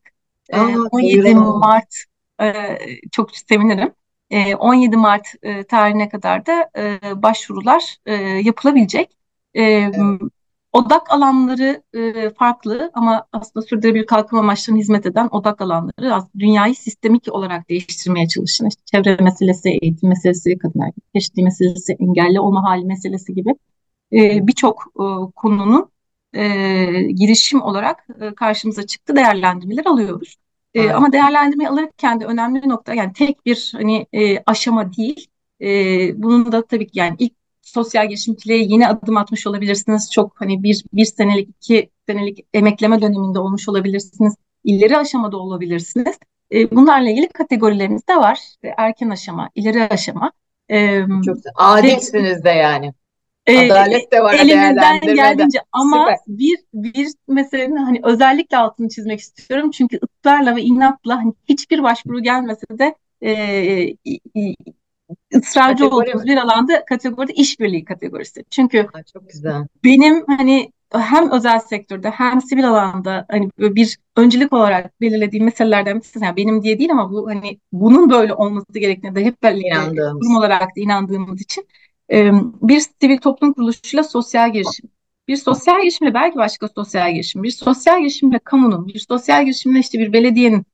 [0.49, 0.59] E,
[0.91, 1.95] 17 Mart
[2.41, 2.77] e,
[3.11, 3.93] çok sevinirim.
[4.29, 9.17] E, 17 Mart e, tarihine kadar da e, başvurular e, yapılabilecek.
[9.53, 9.95] E, evet.
[10.73, 16.75] Odak alanları e, farklı ama aslında sürdürülebilir kalkınma amaçlarına hizmet eden odak alanları aslında dünyayı
[16.75, 22.63] sistemik olarak değiştirmeye çalışan işte çevre meselesi, eğitim meselesi, kadın erkek eşitliği meselesi, engelli olma
[22.63, 23.55] hali meselesi gibi
[24.13, 25.05] e, birçok e,
[25.35, 25.91] konunun
[26.33, 30.35] e, girişim olarak e, karşımıza çıktı değerlendirmeler alıyoruz.
[30.73, 35.27] E, ama değerlendirme alırken de önemli nokta yani tek bir hani e, aşama değil.
[35.61, 35.67] E,
[36.23, 40.11] bunun da tabii ki yani ilk sosyal girişimciliğe yeni adım atmış olabilirsiniz.
[40.11, 44.35] Çok hani bir, bir senelik, iki senelik emekleme döneminde olmuş olabilirsiniz.
[44.63, 46.17] İleri aşamada olabilirsiniz.
[46.51, 48.39] E, bunlarla ilgili kategorilerimiz de var.
[48.49, 50.31] İşte erken aşama, ileri aşama.
[50.71, 52.93] E, Çok adilsiniz de yani.
[53.45, 56.17] E, Adalet de var elimizden geldiğince ama Süper.
[56.27, 62.23] bir bir meselenin hani özellikle altını çizmek istiyorum çünkü ısrarla ve inatla hani hiçbir başvuru
[62.23, 63.31] gelmese de e,
[65.35, 66.31] ısrarcı Kategori olduğumuz mi?
[66.31, 68.45] bir alanda kategoride işbirliği kategorisi.
[68.49, 69.67] Çünkü Aa, çok güzel.
[69.83, 76.19] benim hani hem özel sektörde hem sivil alanda hani bir öncelik olarak belirlediğim meselelerden birisi
[76.23, 80.35] yani benim diye değil ama bu hani bunun böyle olması gerektiğine de hep birlikte kurum
[80.35, 81.67] olarak da inandığımız için
[82.61, 84.89] bir sivil toplum kuruluşuyla sosyal girişim
[85.27, 89.99] bir sosyal girişimle belki başka sosyal girişim, bir sosyal girişimle kamunun, bir sosyal girişimle işte
[89.99, 90.65] bir belediyenin,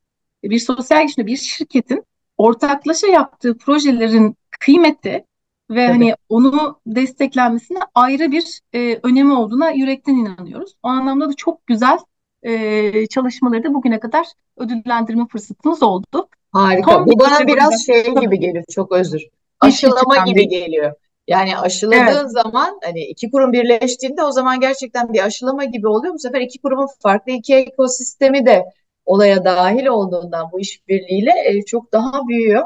[0.44, 2.04] bir sosyal girişimle bir şirketin
[2.38, 5.24] ortaklaşa yaptığı projelerin kıymeti
[5.70, 5.90] ve evet.
[5.90, 10.74] hani onu desteklenmesine ayrı bir e, önemi olduğuna yürekten inanıyoruz.
[10.82, 11.98] O anlamda da çok güzel
[12.42, 16.28] e, çalışmaları da bugüne kadar ödüllendirme fırsatımız oldu.
[16.52, 16.90] Harika.
[16.90, 18.64] Son Bu bana biraz şey gibi geliyor.
[18.70, 19.22] Çok özür.
[19.60, 20.92] Aşılama gibi geliyor.
[21.28, 22.30] Yani aşıladığın evet.
[22.30, 26.14] zaman hani iki kurum birleştiğinde o zaman gerçekten bir aşılama gibi oluyor.
[26.14, 28.64] Bu sefer iki kurumun farklı iki ekosistemi de
[29.06, 32.62] olaya dahil olduğundan bu işbirliğiyle e, çok daha büyüyor.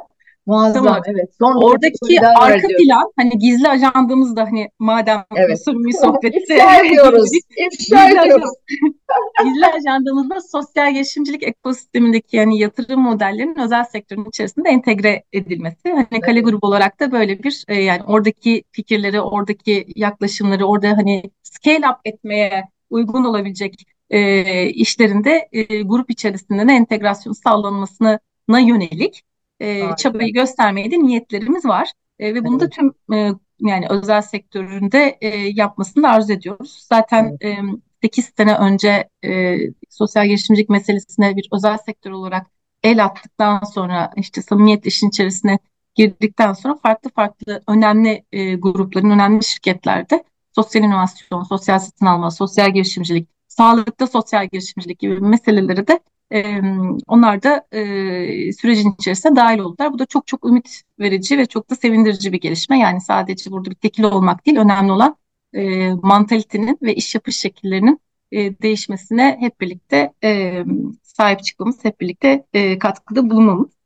[0.46, 1.02] Muazzam tamam.
[1.06, 1.30] evet.
[1.38, 5.58] Son Oradaki arka plan hani gizli ajandamız da hani madem evet.
[5.66, 7.30] bir sohbeti ifşa ediyoruz.
[7.56, 8.50] ifşa ediyoruz.
[9.44, 15.88] gizli ajandamızda sosyal girişimcilik ekosistemindeki yani yatırım modellerinin özel sektörün içerisinde entegre edilmesi.
[15.88, 16.22] Hani evet.
[16.22, 21.88] Kale grubu olarak da böyle bir e, yani oradaki fikirleri, oradaki yaklaşımları, orada hani scale
[21.88, 29.24] up etmeye uygun olabilecek e, işlerinde e, grup içerisinde de entegrasyon sağlanmasına yönelik
[29.60, 31.92] e, çabayı göstermeye de niyetlerimiz var.
[32.18, 36.86] E, ve bunu da tüm e, yani özel sektöründe e, yapmasını da arzu ediyoruz.
[36.88, 37.58] Zaten evet.
[37.58, 37.62] e,
[38.02, 39.56] 8 sene önce e,
[39.90, 42.46] sosyal girişimcilik meselesine bir özel sektör olarak
[42.82, 45.58] el attıktan sonra işte samimiyet işin içerisine
[45.94, 52.74] girdikten sonra farklı farklı önemli e, grupların, önemli şirketlerde sosyal inovasyon, sosyal satın alma, sosyal
[52.74, 56.00] girişimcilik, sağlıkta sosyal girişimcilik gibi meseleleri de
[56.32, 56.60] e,
[57.06, 59.92] onlar da e, sürecin içerisine dahil oldular.
[59.92, 62.78] Bu da çok çok ümit verici ve çok da sevindirici bir gelişme.
[62.78, 65.16] Yani sadece burada bir tekil olmak değil, önemli olan
[65.54, 68.00] e, mantalitenin ve iş yapış şekillerinin
[68.32, 70.64] e, değişmesine hep birlikte e,
[71.02, 73.79] sahip çıkmamız, hep birlikte e, katkıda bulunmamız.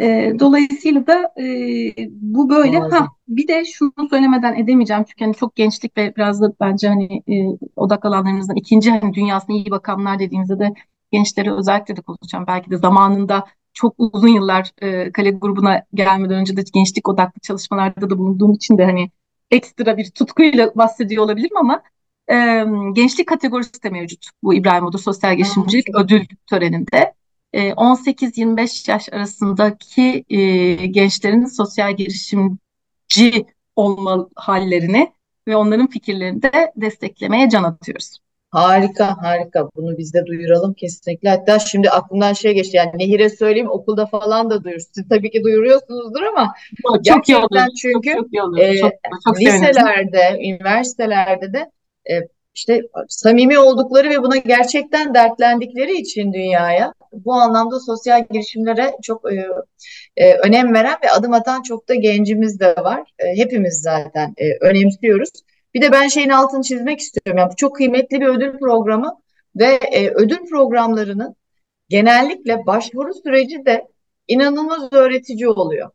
[0.00, 1.44] E, dolayısıyla da e,
[2.10, 2.78] bu böyle.
[2.78, 7.22] Ha bir de şunu söylemeden edemeyeceğim çünkü hani çok gençlik ve biraz da bence hani
[7.28, 10.74] e, odak alanlarımızdan ikinci hani dünyasına iyi bakanlar dediğimizde de
[11.12, 12.44] gençlere özellikle de konuşacağım.
[12.46, 18.10] Belki de zamanında çok uzun yıllar e, kale grubuna gelmeden önce de gençlik odaklı çalışmalarda
[18.10, 19.10] da bulunduğum için de hani
[19.50, 21.82] ekstra bir tutkuyla bahsediyor olabilirim ama
[22.30, 27.14] e, gençlik kategorisi de mevcut bu İbrahim Odur Sosyal Girişimcilik Ödül töreninde.
[27.58, 35.12] 18-25 yaş arasındaki e, gençlerin sosyal girişimci olma hallerini
[35.48, 38.18] ve onların fikirlerini de desteklemeye can atıyoruz.
[38.50, 39.68] Harika, harika.
[39.76, 41.28] Bunu biz de duyuralım kesinlikle.
[41.28, 42.76] Hatta şimdi aklımdan şey geçti.
[42.76, 44.80] Yani Nehir'e söyleyeyim okulda falan da duyur.
[44.94, 46.54] Siz tabii ki duyuruyorsunuzdur ama
[47.04, 47.48] Çok iyi olur.
[47.48, 48.58] gerçekten Çok çünkü çok iyi olur.
[48.58, 48.80] e,
[49.24, 51.70] Çok liselerde, üniversitelerde de
[52.10, 52.14] e,
[52.60, 59.46] işte samimi oldukları ve buna gerçekten dertlendikleri için dünyaya bu anlamda sosyal girişimlere çok e,
[60.16, 63.12] e, önem veren ve adım atan çok da gencimiz de var.
[63.18, 65.30] E, hepimiz zaten e, önemsiyoruz.
[65.74, 67.38] Bir de ben şeyin altını çizmek istiyorum.
[67.38, 69.16] Yani bu çok kıymetli bir ödül programı
[69.56, 71.36] ve e, ödül programlarının
[71.88, 73.88] genellikle başvuru süreci de
[74.28, 75.90] inanılmaz öğretici oluyor.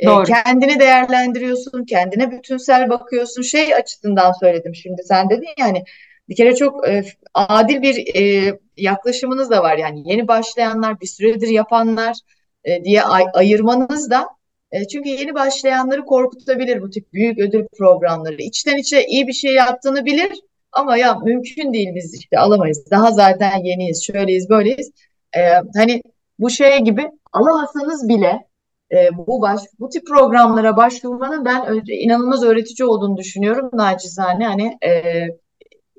[0.00, 0.24] E, Doğru.
[0.24, 3.42] kendini değerlendiriyorsun, kendine bütünsel bakıyorsun.
[3.42, 5.84] Şey açısından söyledim şimdi sen dedin yani
[6.30, 11.48] bir kere çok e, adil bir e, yaklaşımınız da var yani yeni başlayanlar, bir süredir
[11.48, 12.16] yapanlar
[12.64, 14.28] e, diye ay ayırmanız da
[14.72, 18.42] e, çünkü yeni başlayanları korkutabilir bu tip büyük ödül programları.
[18.42, 20.32] İçten içe iyi bir şey yaptığını bilir
[20.72, 22.90] ama ya mümkün değil biz işte alamayız.
[22.90, 24.92] Daha zaten yeniyiz, şöyleyiz, böyleyiz.
[25.36, 25.40] E,
[25.76, 26.02] hani
[26.38, 28.46] bu şey gibi alamasanız bile
[28.92, 35.26] e, bu baş bu tip programlara başvurmanın ben inanılmaz öğretici olduğunu düşünüyorum naçizane hani e,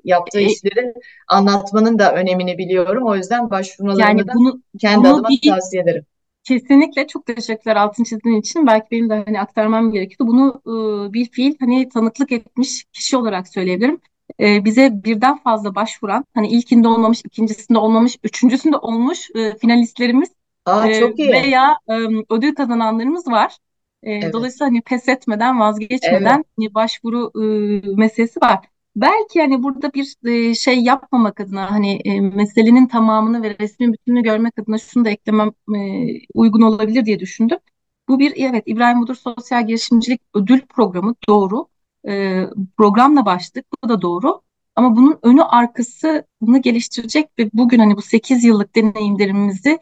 [0.04, 0.94] yaptığı E, işlerin
[1.28, 3.06] anlatmanın da önemini biliyorum.
[3.06, 3.50] O yüzden
[3.94, 6.06] yani başvurmalarını da bunu kendi bunu adıma bir tavsiye ederim.
[6.44, 8.66] Kesinlikle çok teşekkürler altın çizdiğin için.
[8.66, 10.26] Belki benim de hani aktarmam gerekiyordu.
[10.32, 10.62] Bunu
[11.10, 14.00] e, bir fiil hani tanıklık etmiş kişi olarak söyleyebilirim.
[14.40, 20.30] E, bize birden fazla başvuran, hani ilkinde olmamış, ikincisinde olmamış, üçüncüsünde olmuş e, finalistlerimiz
[20.66, 21.32] Aa e, çok iyi.
[21.32, 21.92] veya e,
[22.30, 23.56] ödül kazananlarımız var.
[24.02, 25.60] E, Evet, dolayısıyla hani pes etmeden,
[26.02, 28.58] evet, vazgeçmeden hani başvuru e, meselesi var.
[28.96, 34.22] Belki hani burada bir e, şey yapmamak adına hani e, meselenin tamamını ve resmin bütününü
[34.22, 35.78] görmek adına şunu da eklemem e,
[36.34, 37.58] uygun olabilir diye düşündüm.
[38.08, 41.68] Bu bir evet İbrahim Budur Sosyal Girişimcilik Ödül Programı doğru.
[42.08, 42.44] E,
[42.76, 44.42] programla başladık bu da doğru.
[44.76, 49.78] Ama bunun önü arkası bunu geliştirecek ve bugün hani bu 8 yıllık deneyimlerimizi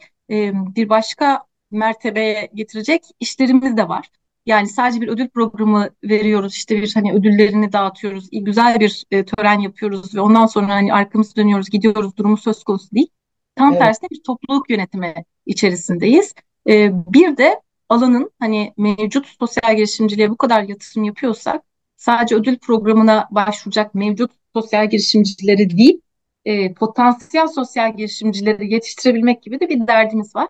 [0.75, 4.09] bir başka mertebeye getirecek işlerimiz de var.
[4.45, 9.59] Yani sadece bir ödül programı veriyoruz, işte bir hani ödüllerini dağıtıyoruz, güzel bir e, tören
[9.59, 13.07] yapıyoruz ve ondan sonra hani arkamızı dönüyoruz, gidiyoruz durumu söz konusu değil.
[13.55, 15.13] Tam evet, tersine bir topluluk yönetimi
[15.45, 16.33] içerisindeyiz.
[16.69, 21.63] E, bir de alanın hani mevcut sosyal girişimciliğe bu kadar yatırım yapıyorsak
[21.97, 26.01] sadece ödül programına başvuracak mevcut sosyal girişimcileri değil,
[26.45, 30.47] e, potansiyel sosyal girişimcileri yetiştirebilmek gibi de bir derdimiz var.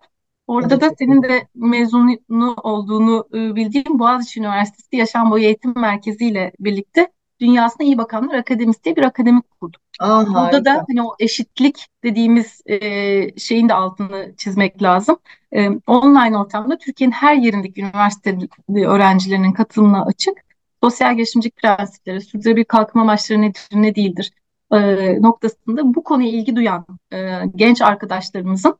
[0.48, 6.26] Da Orada da senin de mezunu olduğunu e, bildiğim Boğaziçi Üniversitesi Yaşam Boyu Eğitim Merkezi
[6.26, 9.82] ile birlikte Dünyasına İyi Bakanlar Akademisi diye bir akademi kurduk.
[10.00, 10.84] Aa Burada da harika.
[10.88, 15.16] hani o eşitlik dediğimiz e, şeyin de altını çizmek lazım.
[15.52, 20.34] E, online ortamda Türkiye'nin her yerindeki üniversite öğrencilerinin katılımına açık.
[20.82, 24.32] Sosyal girişimcilik prensipleri, sürdürülebilir kalkınma amaçları nedir, ne değildir
[24.72, 28.78] e, noktasında bu konuya ilgi duyan e, genç arkadaşlarımızın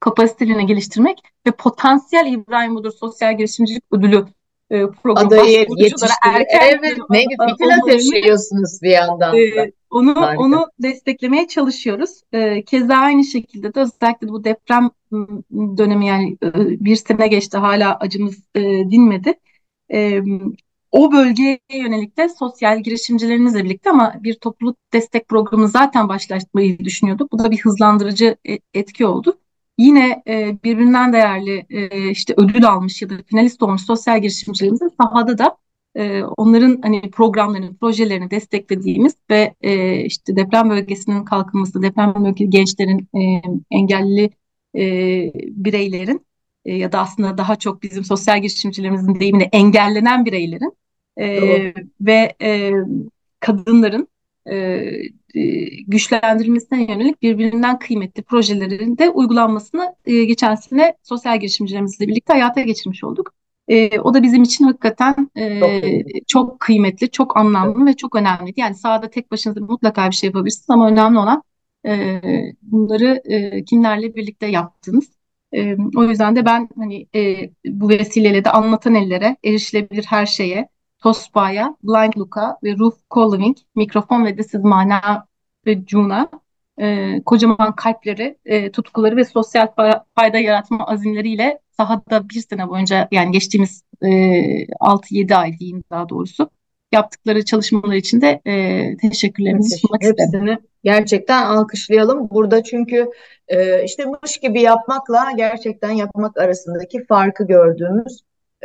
[0.00, 4.24] kapasitelerini geliştirmek ve potansiyel İbrahim Budur Sosyal Girişimcilik Ödülü
[4.70, 6.16] e, programı Adayı yetiştiriyor.
[6.24, 9.38] erken Evet, ne olmalarını ateşliyorsunuz bir yandan da.
[9.38, 10.42] e, onu Harika.
[10.42, 12.10] onu desteklemeye çalışıyoruz.
[12.32, 14.90] E, keza aynı şekilde de özellikle bu deprem
[15.52, 16.50] dönemi yani e,
[16.84, 19.34] bir sene geçti hala acımız e, dinmedi.
[19.92, 20.20] E,
[20.92, 27.32] o bölgeye yönelik de sosyal girişimcilerimizle birlikte ama bir topluluk destek programı zaten başlatmayı düşünüyorduk.
[27.32, 29.38] Bu da bir hızlandırıcı e- etki oldu.
[29.78, 35.38] Yine e, birbirinden değerli e, işte ödül almış ya da finalist olmuş sosyal girişimcilerimizin sahada
[35.38, 35.56] da
[35.94, 43.08] e, onların hani programlarını, projelerini desteklediğimiz ve e, işte deprem bölgesinin kalkınması, deprem bölgesi gençlerin,
[43.14, 44.30] e, engelli
[44.76, 44.82] e,
[45.34, 46.26] bireylerin
[46.64, 50.72] e, ya da aslında daha çok bizim sosyal girişimcilerimizin deyimiyle engellenen bireylerin
[51.18, 51.24] Doğru.
[51.24, 52.72] e, ve e,
[53.40, 54.08] kadınların
[55.86, 63.04] güçlendirilmesine yönelik birbirinden kıymetli projelerin de uygulanmasını e, geçen sene sosyal girişimcilerimizle birlikte hayata geçirmiş
[63.04, 63.34] olduk.
[63.68, 65.70] E, o da bizim için hakikaten e, Çok
[66.28, 67.46] çok kıymetli, çok Evet.
[67.46, 68.60] anlamlı ve çok önemliydi.
[68.60, 71.42] Yani sahada tek başınıza mutlaka bir şey yapabilirsiniz ama önemli olan
[71.86, 72.20] e,
[72.62, 75.10] bunları e, kimlerle birlikte yaptığınız.
[75.52, 80.68] E, o yüzden de ben hani e, bu vesileyle de anlatan ellere, erişilebilir her şeye,
[81.02, 85.26] TOSBA'ya, Blind Look'a ve Ruth Collowing, Mikrofon ve This is Mana
[85.66, 86.28] ve Cuna
[86.80, 93.08] e, kocaman kalpleri, e, tutkuları ve sosyal fa- fayda yaratma azimleriyle sahada bir sene boyunca
[93.10, 94.08] yani geçtiğimiz e,
[94.80, 96.50] 6-7 ay diyeyim daha doğrusu
[96.92, 100.02] yaptıkları çalışmalar için de e, teşekkürlerimizi sunmak.
[100.02, 102.30] Hepsini gerçekten alkışlayalım.
[102.30, 103.10] Burada çünkü
[103.48, 108.20] e, işte mış gibi yapmakla gerçekten yapmak arasındaki farkı gördüğümüz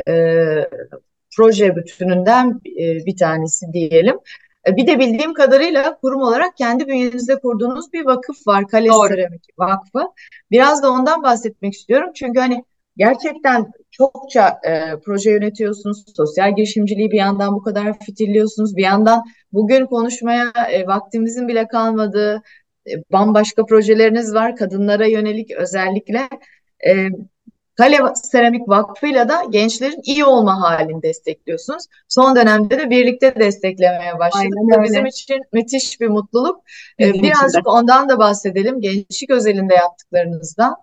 [0.08, 0.14] e,
[1.36, 4.16] proje bütününden e, bir tanesi diyelim.
[4.68, 8.68] E, bir de bildiğim kadarıyla kurum olarak kendi bünyenizde kurduğunuz bir vakıf var.
[8.68, 9.08] Kale Doğru.
[9.08, 10.00] Seramik Vakfı.
[10.50, 12.10] Biraz da ondan bahsetmek istiyorum.
[12.14, 12.64] Çünkü hani
[12.96, 16.04] gerçekten çokça e, proje yönetiyorsunuz.
[16.16, 18.76] Sosyal girişimciliği bir yandan bu kadar fitilliyorsunuz.
[18.76, 22.42] Bir yandan bugün konuşmaya e, vaktimizin bile kalmadığı
[22.86, 24.56] e, bambaşka projeleriniz var.
[24.56, 26.28] Kadınlara yönelik özellikle.
[26.86, 27.08] E,
[27.76, 31.84] Kale Seramik Vakfı'yla da gençlerin iyi olma halini destekliyorsunuz.
[32.08, 34.52] Son dönemde de birlikte desteklemeye başladık.
[34.56, 34.84] Aynen öyle.
[34.84, 36.60] Bizim için müthiş bir mutluluk.
[37.00, 38.80] Ee, birazcık ondan da bahsedelim.
[38.80, 40.76] Gençlik özelinde yaptıklarınızdan.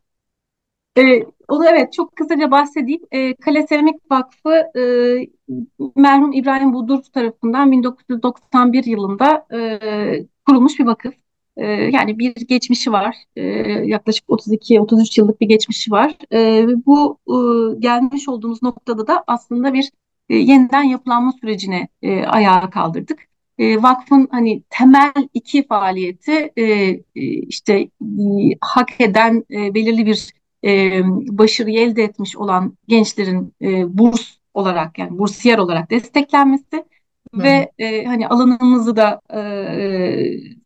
[0.98, 3.02] Ee, onu evet çok kısaca bahsedeyim.
[3.12, 4.84] Ee, Kale Seramik Vakfı e,
[5.96, 9.80] merhum İbrahim Budur tarafından 1991 yılında e,
[10.48, 11.14] kurulmuş bir vakıf.
[11.58, 13.16] Ee, yani bir geçmişi var.
[13.36, 13.42] Ee,
[13.86, 16.16] yaklaşık 32-33 yıllık bir geçmişi var.
[16.34, 17.36] Ee, bu e,
[17.80, 19.92] gelmiş olduğumuz noktada da aslında bir
[20.30, 23.32] e, yeniden yapılanma sürecine e, ayağa kaldırdık.
[23.60, 26.52] Vakfın hani temel iki faaliyeti
[27.48, 27.90] işte
[28.62, 30.32] hak eden belirli bir
[31.38, 33.54] başarıyı elde etmiş olan gençlerin
[33.98, 36.86] burs olarak yani bursiyer olarak desteklenmesi
[37.34, 39.42] ve e, hani alanımızı da e,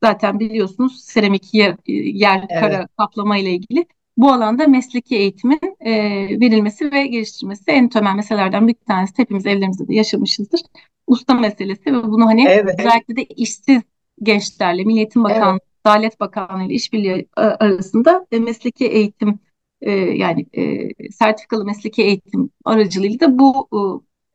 [0.03, 2.61] zaten biliyorsunuz seramik yer, yer evet.
[2.61, 3.85] kara kaplama ile ilgili
[4.17, 5.93] bu alanda mesleki eğitimin e,
[6.39, 10.61] verilmesi ve geliştirilmesi en temel meselelerden bir tanesi hepimiz evlerimizde de yaşamışızdır.
[11.07, 12.79] Usta meselesi ve bunu hani evet.
[12.79, 13.81] özellikle de işsiz
[14.23, 15.61] gençlerle Milli Eğitim Bakanlığı, evet.
[15.85, 19.39] Adalet Bakanlığı ile işbirliği arasında e, mesleki eğitim
[19.81, 23.79] e, yani e, sertifikalı mesleki eğitim aracılığıyla da bu e,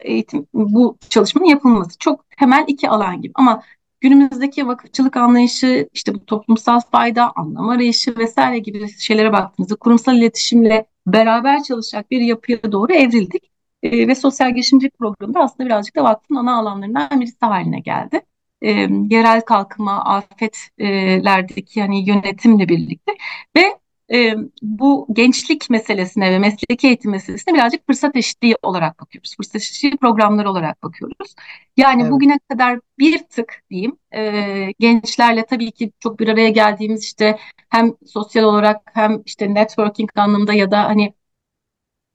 [0.03, 1.99] eğitim bu çalışmanın yapılması.
[1.99, 3.33] Çok temel iki alan gibi.
[3.35, 3.63] Ama
[4.01, 10.87] günümüzdeki vakıfçılık anlayışı işte bu toplumsal fayda anlam arayışı vesaire gibi şeylere baktığımızda kurumsal iletişimle
[11.07, 13.51] beraber çalışacak bir yapıya doğru evrildik.
[13.83, 18.21] E, ve sosyal girişimcilik programında aslında birazcık da vakfın ana alanlarından birisi haline geldi.
[18.63, 18.71] E,
[19.11, 23.13] yerel kalkınma, afetlerdeki yani yönetimle birlikte.
[23.57, 23.79] Ve
[24.13, 29.37] e, bu gençlik meselesine ve mesleki eğitim meselesine birazcık fırsat eşitliği olarak bakıyoruz.
[29.37, 31.35] Fırsat eşitliği programları olarak bakıyoruz.
[31.77, 32.13] Yani evet.
[32.13, 37.95] bugüne kadar bir tık diyeyim e, gençlerle tabii ki çok bir araya geldiğimiz işte hem
[38.07, 41.15] sosyal olarak hem işte networking anlamında ya da hani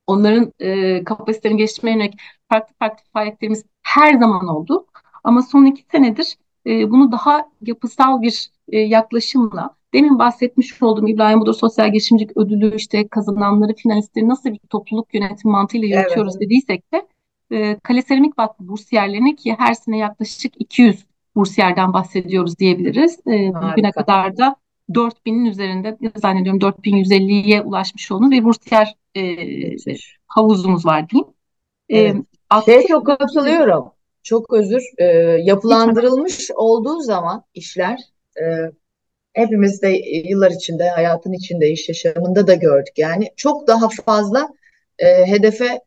[0.07, 4.87] onların e, kapasitelerini geliştirmeye yönelik farklı farklı faaliyetlerimiz her zaman oldu.
[5.23, 11.41] Ama son iki senedir e, bunu daha yapısal bir e, yaklaşımla demin bahsetmiş olduğum İbrahim
[11.41, 16.41] Budur Sosyal Girişimcilik Ödülü işte kazananları, finalistleri nasıl bir topluluk yönetim mantığıyla yönetiyoruz evet.
[16.41, 17.07] dediysek de
[17.51, 23.19] e, Kale Seramik Vakfı bursiyerlerine ki her sene yaklaşık 200 bursiyerden bahsediyoruz diyebiliriz.
[23.27, 24.55] E, bugüne kadar da
[24.89, 29.23] 4000'in üzerinde zannediyorum 4150'ye ulaşmış olduğumuz bir bursiyer e,
[30.27, 31.27] havuzumuz var diyeyim.
[31.89, 32.15] E, evet.
[32.67, 33.91] E, şey çok katılıyorum.
[34.23, 34.83] Çok özür.
[34.97, 35.05] E,
[35.43, 37.99] yapılandırılmış olduğu zaman işler
[38.37, 38.43] e,
[39.35, 39.89] hepimiz de
[40.29, 42.93] yıllar içinde, hayatın içinde, iş yaşamında da gördük.
[42.97, 44.49] Yani çok daha fazla
[44.99, 45.79] e, hedefe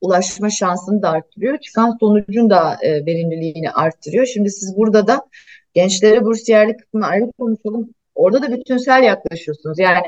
[0.00, 1.58] ulaşma şansını da arttırıyor.
[1.58, 4.26] Çıkan sonucun da e, verimliliğini arttırıyor.
[4.26, 5.26] Şimdi siz burada da
[5.74, 7.94] gençlere bursiyerlik kısmını ayrı konuşalım.
[8.14, 9.78] Orada da bütünsel yaklaşıyorsunuz.
[9.78, 10.06] Yani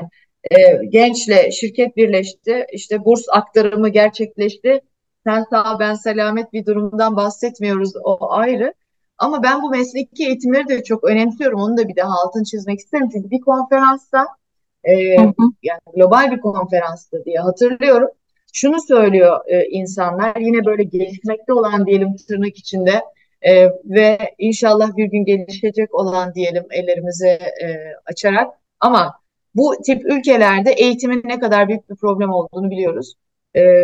[0.51, 4.81] e, gençle şirket birleşti, işte burs aktarımı gerçekleşti.
[5.27, 8.73] Sen sağ ben selamet bir durumdan bahsetmiyoruz o ayrı.
[9.19, 11.59] Ama ben bu mesleki eğitimleri de çok önemsiyorum.
[11.59, 13.09] Onu da bir daha altını çizmek isterim.
[13.13, 14.27] Çünkü bir konferansta
[14.83, 14.93] e,
[15.63, 18.09] yani global bir konferanstı diye hatırlıyorum.
[18.53, 23.01] Şunu söylüyor e, insanlar yine böyle gelişmekte olan diyelim tırnak içinde
[23.41, 27.27] e, ve inşallah bir gün gelişecek olan diyelim ellerimizi
[27.63, 29.13] e, açarak ama
[29.55, 33.13] bu tip ülkelerde eğitimin ne kadar büyük bir problem olduğunu biliyoruz.
[33.55, 33.83] E,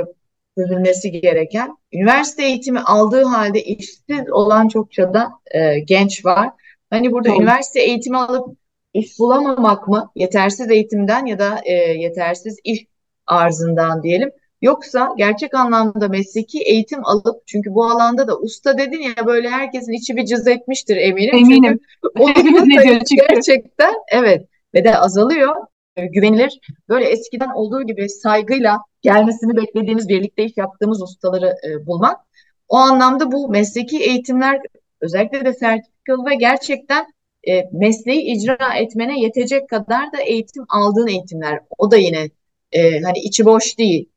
[0.57, 1.77] çözülmesi gereken.
[1.93, 6.49] Üniversite eğitimi aldığı halde işsiz olan çokça da e, genç var.
[6.89, 7.41] Hani burada Doğru.
[7.41, 8.57] üniversite eğitimi alıp
[8.93, 10.11] iş bulamamak mı?
[10.15, 12.85] Yetersiz eğitimden ya da e, yetersiz iş
[13.27, 14.31] arzından diyelim.
[14.61, 19.91] Yoksa gerçek anlamda mesleki eğitim alıp çünkü bu alanda da usta dedin ya böyle herkesin
[19.91, 21.35] içi bir cız etmiştir eminim.
[21.35, 21.79] Eminim.
[22.17, 23.25] Çünkü ne diyor çünkü.
[23.29, 25.55] Gerçekten evet ve de azalıyor.
[25.97, 32.19] E, güvenilir böyle eskiden olduğu gibi saygıyla gelmesini beklediğimiz, birlikte iş yaptığımız ustaları e, bulmak.
[32.67, 34.61] O anlamda bu mesleki eğitimler
[35.01, 37.05] özellikle de sertifikalı ve gerçekten
[37.47, 41.59] e, mesleği icra etmene yetecek kadar da eğitim aldığın eğitimler.
[41.77, 42.29] O da yine
[42.71, 44.09] e, hani içi boş değil.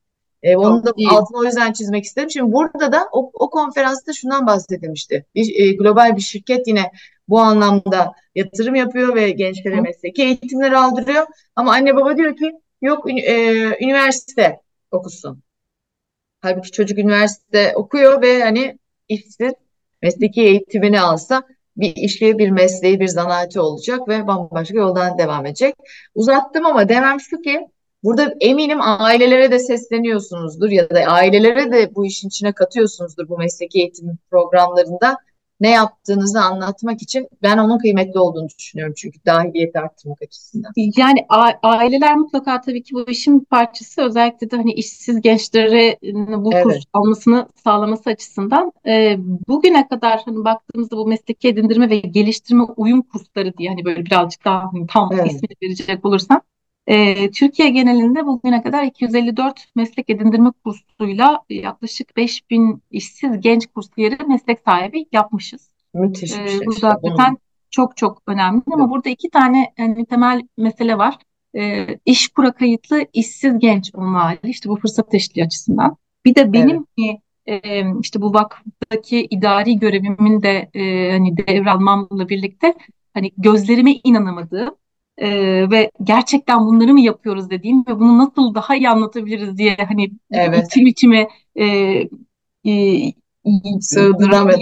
[0.43, 1.09] E, onu da değil.
[1.09, 2.29] altını o yüzden çizmek istedim.
[2.29, 5.25] Şimdi burada da o, o konferansta şundan bahsedilmişti.
[5.35, 6.91] Bir e, global bir şirket yine
[7.27, 11.25] bu anlamda yatırım yapıyor ve gençlere mesleki eğitimler aldırıyor.
[11.55, 13.35] Ama anne baba diyor ki yok e,
[13.85, 14.59] üniversite
[14.91, 15.43] okusun.
[16.41, 19.53] Halbuki çocuk üniversite okuyor ve hani işsiz
[20.01, 21.43] mesleki eğitimini alsa
[21.77, 25.75] bir işi, bir mesleği, bir zanaati olacak ve bambaşka yoldan devam edecek.
[26.15, 27.67] Uzattım ama demem şu ki
[28.03, 33.79] burada eminim ailelere de sesleniyorsunuzdur ya da ailelere de bu işin içine katıyorsunuzdur bu mesleki
[33.79, 35.17] eğitim programlarında
[35.59, 40.71] ne yaptığınızı anlatmak için ben onun kıymetli olduğunu düşünüyorum çünkü dahiliyeti arttırmak açısından.
[40.97, 41.25] Yani
[41.63, 45.97] aileler mutlaka tabii ki bu işin bir parçası özellikle de hani işsiz gençlere
[46.43, 46.63] bu evet.
[46.63, 49.15] kurs almasını sağlaması açısından e,
[49.47, 54.45] bugüne kadar hani baktığımızda bu mesleki edindirme ve geliştirme uyum kursları diye hani böyle birazcık
[54.45, 55.31] daha hani tam evet.
[55.31, 56.41] ismini verecek olursam
[56.89, 64.59] e, Türkiye genelinde bugüne kadar 254 meslek edindirme kursuyla yaklaşık 5000 işsiz genç kursiyeri meslek
[64.65, 65.69] sahibi yapmışız.
[65.93, 66.57] Müthiş bir şey.
[66.57, 67.37] E, bu da hakikaten
[67.71, 71.17] çok çok önemli ama burada iki tane yani temel mesele var.
[71.55, 75.97] E, iş kura kayıtlı işsiz genç olma işte bu fırsat eşitliği açısından.
[76.25, 76.85] Bir de benim
[77.47, 77.65] evet.
[77.65, 82.73] e, işte bu vakıftaki idari görevimin de e, hani devralmamla birlikte
[83.13, 84.75] hani gözlerime inanamadığım
[85.19, 85.29] e,
[85.71, 90.67] ve gerçekten bunları mı yapıyoruz dediğim ve bunu nasıl daha iyi anlatabiliriz diye hani evet.
[90.67, 91.65] içim içime e,
[92.65, 93.01] e,
[93.81, 94.57] sığdıramadı.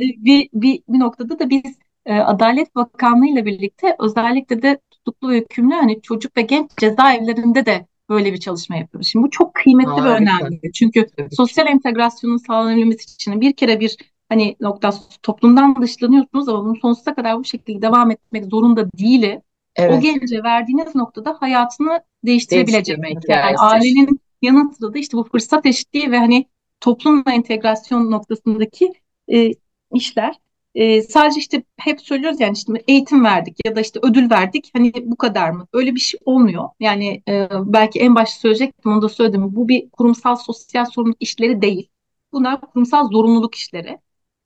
[0.00, 1.76] Bir, bir, bir noktada da biz
[2.06, 7.66] e, Adalet Bakanlığı ile birlikte özellikle de tutuklu ve hükümlü hani çocuk ve genç cezaevlerinde
[7.66, 9.08] de böyle bir çalışma yapıyoruz.
[9.08, 10.04] Şimdi bu çok kıymetli Harika.
[10.04, 10.72] ve önemli.
[10.72, 11.36] Çünkü evet.
[11.36, 13.96] sosyal entegrasyonun sağlanabilmesi için bir kere bir
[14.28, 14.90] hani nokta
[15.22, 19.38] toplumdan dışlanıyorsunuz ama bunu sonsuza kadar bu şekilde devam etmek zorunda değil.
[19.76, 19.98] Evet.
[19.98, 22.98] O gence verdiğiniz noktada hayatını değiştirebilecek.
[23.28, 26.46] Yani ailenin yanı sıra da işte bu fırsat eşitliği ve hani
[26.80, 28.92] toplumla entegrasyon noktasındaki
[29.32, 29.50] e,
[29.94, 30.34] işler.
[30.74, 34.92] E, sadece işte hep söylüyoruz yani işte eğitim verdik ya da işte ödül verdik hani
[35.02, 35.66] bu kadar mı?
[35.72, 36.68] Öyle bir şey olmuyor.
[36.80, 39.56] Yani e, belki en başta söyleyecektim onu da söyledim.
[39.56, 41.88] Bu bir kurumsal sosyal sorumluluk işleri değil.
[42.32, 43.98] Bunlar kurumsal zorunluluk işleri.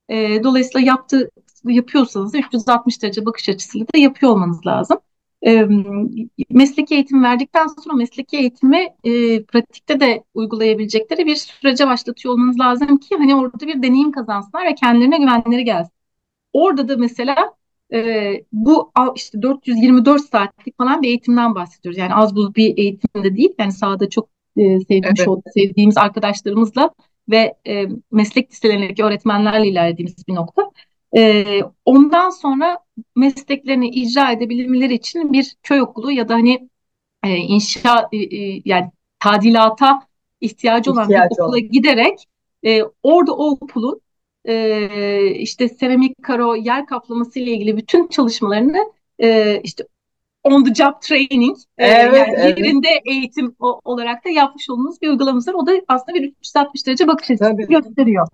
[0.09, 1.31] E, dolayısıyla yaptığı
[1.63, 4.97] yapıyorsanız 360 derece bakış açısıyla da yapıyor olmanız lazım
[5.47, 5.67] e,
[6.49, 12.97] mesleki eğitim verdikten sonra mesleki eğitimi e, pratikte de uygulayabilecekleri bir sürece başlatıyor olmanız lazım
[12.97, 15.93] ki hani orada bir deneyim kazansınlar ve kendilerine güvenleri gelsin.
[16.53, 17.53] Orada da mesela
[17.93, 21.97] e, bu işte 424 saatlik falan bir eğitimden bahsediyoruz.
[21.97, 23.53] Yani az buz bir eğitimde değil.
[23.59, 25.43] Yani sahada çok e, sevdiğimiz, evet.
[25.53, 26.89] sevdiğimiz arkadaşlarımızla
[27.29, 30.71] ve e, meslek liselerindeki öğretmenlerle ilerlediğimiz bir nokta.
[31.17, 31.45] E,
[31.85, 32.79] ondan sonra
[33.15, 36.69] mesleklerini icra edebilmeleri için bir köy okulu ya da hani
[37.23, 40.01] e, inşa e, e, yani tadilata
[40.41, 41.69] ihtiyacı olan İhtiyacı bir okula olan.
[41.71, 42.19] giderek
[42.65, 44.01] e, orada o okulun
[44.45, 49.83] e, işte seramik karo yer kaplaması ile ilgili bütün çalışmalarını e, işte
[50.43, 52.59] on the job training e, evet, yani evet.
[52.59, 55.53] yerinde eğitim olarak da yapmış olduğunuz bir uygulamamız var.
[55.53, 58.27] O da aslında bir 360 derece bakış açısı gösteriyor.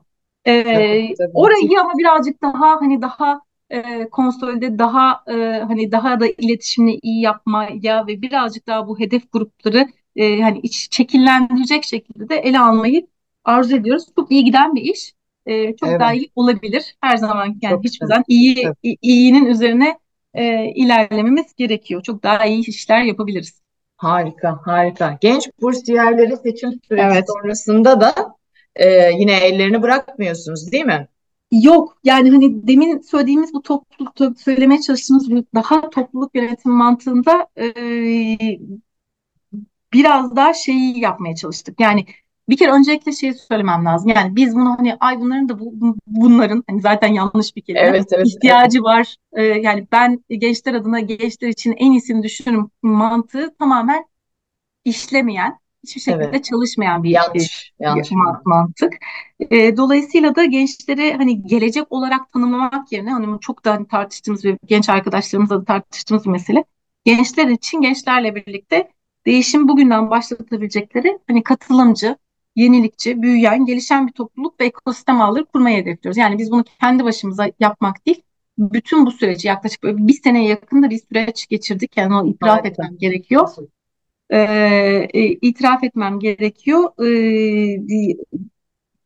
[0.46, 1.32] Ee, tabii, tabii.
[1.34, 7.22] Orayı ama birazcık daha hani daha e, konsolde daha e, hani daha da iletişimini iyi
[7.22, 13.08] yapmaya ve birazcık daha bu hedef grupları e, hani iç şekillendirecek şekilde de ele almayı
[13.46, 14.06] arzu ediyoruz.
[14.16, 15.14] Çok iyi giden bir iş.
[15.46, 16.00] E, çok evet.
[16.00, 16.96] daha iyi olabilir.
[17.02, 18.98] Her zaman yani çok hiçbir zaman iyi evet.
[19.02, 19.98] iyinin üzerine
[20.34, 22.04] e, ilerlememiz gerekiyor.
[22.04, 23.62] Çok daha iyi işler yapabiliriz.
[23.98, 25.18] Harika, harika.
[25.22, 27.26] Genç bursiyerleri seçim süreci evet.
[27.28, 28.33] sonrasında da
[28.76, 31.08] e, yine ellerini bırakmıyorsunuz değil mi?
[31.52, 37.74] Yok yani hani demin söylediğimiz bu topluluk söylemeye çalıştığımız daha topluluk yönetim mantığında e,
[39.94, 41.80] biraz daha şeyi yapmaya çalıştık.
[41.80, 42.06] Yani
[42.50, 44.12] bir kere öncelikle şeyi söylemem lazım.
[44.16, 48.06] Yani biz bunu hani ay bunların da bu, bunların hani zaten yanlış bir kelime evet,
[48.12, 48.86] evet, ihtiyacı evet.
[48.86, 49.16] var.
[49.34, 54.06] Ee, yani ben gençler adına gençler için en iyisini düşünürüm mantığı tamamen
[54.86, 56.46] işlemeyen hiçbir şekilde evet.
[56.46, 58.10] çalışmayan bir yanlış, yanlış
[58.46, 58.94] mantık.
[59.40, 64.58] E, dolayısıyla da gençleri hani gelecek olarak tanımlamak yerine hani çok da hani tartıştığımız ve
[64.66, 66.64] genç arkadaşlarımızla da tartıştığımız bir mesele.
[67.06, 68.92] Gençler için gençlerle birlikte
[69.26, 72.18] değişim bugünden başlatabilecekleri hani katılımcı,
[72.56, 76.18] yenilikçi, büyüyen, gelişen bir topluluk ve ekosistem ağları kurmayı hedefliyoruz.
[76.18, 78.22] Yani biz bunu kendi başımıza yapmak değil,
[78.58, 81.98] bütün bu süreci yaklaşık böyle bir sene yakında bir süreç geçirdik.
[81.98, 82.72] Yani o itiraf evet.
[82.72, 83.50] etmem gerekiyor.
[84.34, 87.06] Ee, e, itiraf etmem gerekiyor.
[87.06, 88.18] E,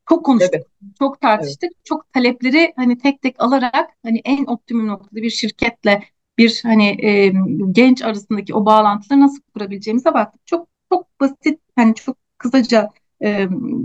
[0.10, 0.68] çok konuştuk, evet.
[1.00, 1.86] çok tartıştık, evet.
[1.86, 6.04] çok talepleri hani tek tek alarak hani en optimum noktada bir şirketle
[6.38, 7.34] bir hani e,
[7.72, 10.48] genç arasındaki o bağlantıları nasıl kurabileceğimize baktık.
[10.48, 12.90] Çok çok basit hani çok kısaca
[13.22, 13.30] e,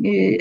[0.04, 0.38] e,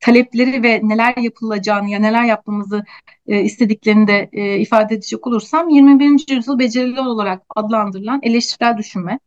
[0.00, 2.84] talepleri ve neler yapılacağını ya neler yapmamızı
[3.26, 6.34] e, istediklerini de e, ifade edecek olursam 21.
[6.34, 9.18] yüzyıl becerileri olarak adlandırılan eleştirel düşünme,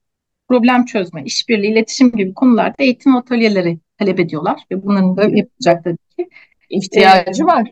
[0.48, 5.40] problem çözme, işbirliği, iletişim gibi konularda eğitim atölyeleri talep ediyorlar ve bunların Tabii.
[5.40, 6.30] yapılacak tabii ki.
[6.70, 7.72] İhtiyacı ee, var.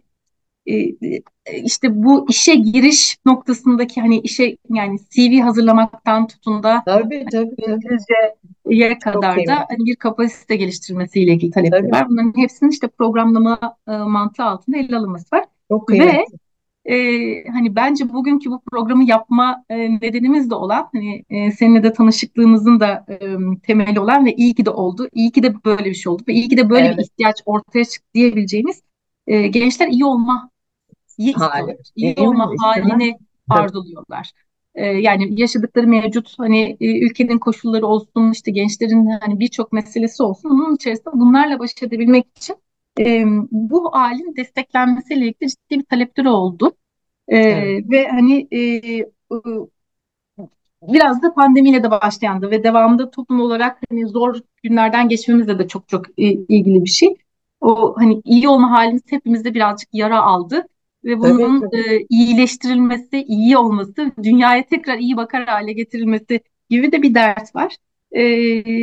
[1.64, 9.00] işte bu işe giriş noktasındaki hani işe yani CV hazırlamaktan tutun da tabii, tabii, İngilizceye
[9.00, 12.10] kadar da hani bir kapasite geliştirmesiyle ilgili talepler var.
[12.10, 15.46] Bunların hepsinin işte programlama e, mantığı altında ele alınması var.
[15.70, 16.26] Çok Ve
[16.86, 16.96] e,
[17.48, 22.80] hani bence bugünkü bu programı yapma e, nedenimiz de olan hani e, seninle de tanışıklığımızın
[22.80, 23.18] da e,
[23.64, 25.10] temeli olan ve iyi ki de oldu.
[25.14, 26.98] İyi ki de böyle bir şey oldu ve iyi ki de böyle evet.
[26.98, 28.82] bir ihtiyaç ortaya çıktı diyebileceğimiz
[29.28, 30.50] e, gençler iyi olma
[31.18, 31.76] iyi istiyorlar.
[31.96, 33.18] İyi olma halini
[33.50, 34.32] arzuluyorlar.
[34.76, 40.50] Ee, yani yaşadıkları mevcut hani e, ülkenin koşulları olsun işte gençlerin hani birçok meselesi olsun
[40.50, 42.56] onun içerisinde bunlarla baş edebilmek için
[43.00, 46.72] e, bu halin desteklenmesiyle ilgili ciddi bir talepleri oldu.
[47.28, 47.92] E, evet.
[47.92, 48.82] Ve hani e,
[50.82, 55.90] biraz da pandemiyle de başlayandı ve devamında toplum olarak hani zor günlerden geçmemizle de çok
[55.90, 57.16] çok ilgili bir şey.
[57.62, 60.68] O hani iyi olma halimiz hepimizde birazcık yara aldı
[61.04, 61.96] ve bunun tabii, tabii.
[61.96, 66.40] E, iyileştirilmesi, iyi olması, dünyaya tekrar iyi bakar hale getirilmesi
[66.70, 67.76] gibi de bir dert var.
[68.12, 68.24] E,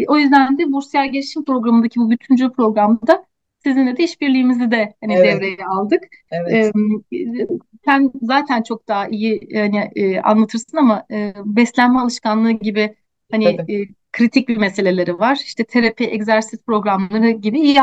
[0.06, 3.24] o yüzden de Bursiyer Gelişim Programı'ndaki bu bütüncül programda
[3.64, 5.34] sizinle de işbirliğimizi de hani evet.
[5.34, 6.02] devreye aldık.
[6.30, 6.72] Evet.
[7.12, 7.46] E,
[7.84, 12.94] sen zaten çok daha iyi yani e, anlatırsın ama e, beslenme alışkanlığı gibi
[13.30, 15.40] hani e, kritik bir meseleleri var.
[15.44, 17.78] İşte terapi, egzersiz programları gibi iyi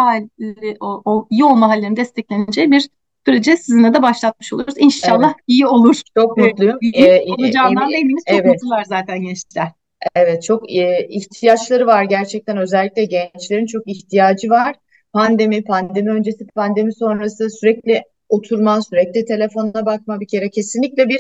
[0.80, 2.89] o, o iyi olma hallerinin destekleneceği bir
[3.25, 4.73] süreci sizinle de başlatmış oluruz.
[4.77, 5.43] İnşallah evet.
[5.47, 6.01] iyi olur.
[6.17, 6.77] Çok mutluyum.
[6.82, 8.23] İyi ee, olacağından e, eminiz.
[8.27, 8.45] Çok evet.
[8.45, 9.71] mutlular zaten gençler.
[10.15, 14.75] Evet çok e, ihtiyaçları var gerçekten özellikle gençlerin çok ihtiyacı var.
[15.14, 21.20] Pandemi, pandemi öncesi, pandemi sonrası sürekli oturma, sürekli telefona bakma bir kere kesinlikle bir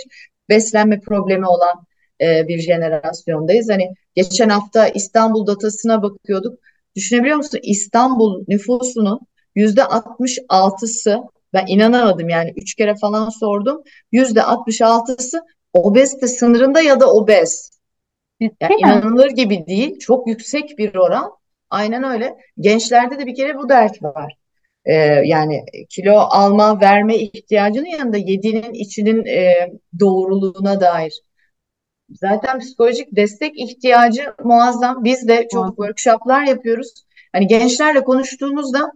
[0.49, 1.85] beslenme problemi olan
[2.21, 3.69] e, bir jenerasyondayız.
[3.69, 6.59] Hani geçen hafta İstanbul datasına bakıyorduk.
[6.95, 7.59] Düşünebiliyor musun?
[7.63, 9.19] İstanbul nüfusunun
[9.55, 11.19] yüzde 66'sı
[11.53, 13.81] ben inanamadım yani üç kere falan sordum.
[14.11, 15.41] Yüzde 66'sı
[15.73, 17.71] obezite sınırında ya da obez.
[18.39, 19.99] Yani inanılır gibi değil.
[19.99, 21.31] Çok yüksek bir oran.
[21.69, 22.37] Aynen öyle.
[22.59, 24.37] Gençlerde de bir kere bu dert var.
[24.85, 24.93] Ee,
[25.25, 31.21] yani kilo alma, verme ihtiyacının yanında yediğinin içinin e, doğruluğuna dair.
[32.09, 35.03] Zaten psikolojik destek ihtiyacı muazzam.
[35.03, 36.93] Biz de çok workshoplar yapıyoruz.
[37.33, 38.91] Hani gençlerle konuştuğumuzda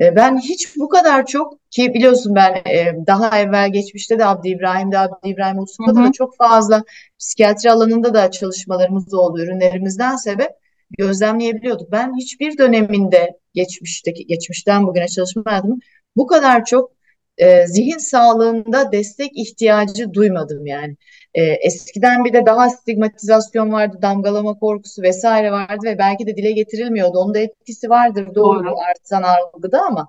[0.00, 4.48] e, ben hiç bu kadar çok ki biliyorsun ben e, daha evvel geçmişte de Abdi
[4.48, 6.84] İbrahim'de Abdi İbrahim Usku'da da çok fazla
[7.18, 10.50] psikiyatri alanında da çalışmalarımız oldu ürünlerimizden sebep
[10.98, 11.92] gözlemleyebiliyorduk.
[11.92, 15.80] Ben hiçbir döneminde geçmişteki geçmişten bugüne çalışma hayatımın
[16.16, 16.92] bu kadar çok
[17.38, 20.96] e, zihin sağlığında destek ihtiyacı duymadım yani.
[21.34, 26.52] E, eskiden bir de daha stigmatizasyon vardı, damgalama korkusu vesaire vardı ve belki de dile
[26.52, 27.18] getirilmiyordu.
[27.18, 28.74] Onun da etkisi vardır doğru, doğru.
[28.78, 30.08] artan algıda ama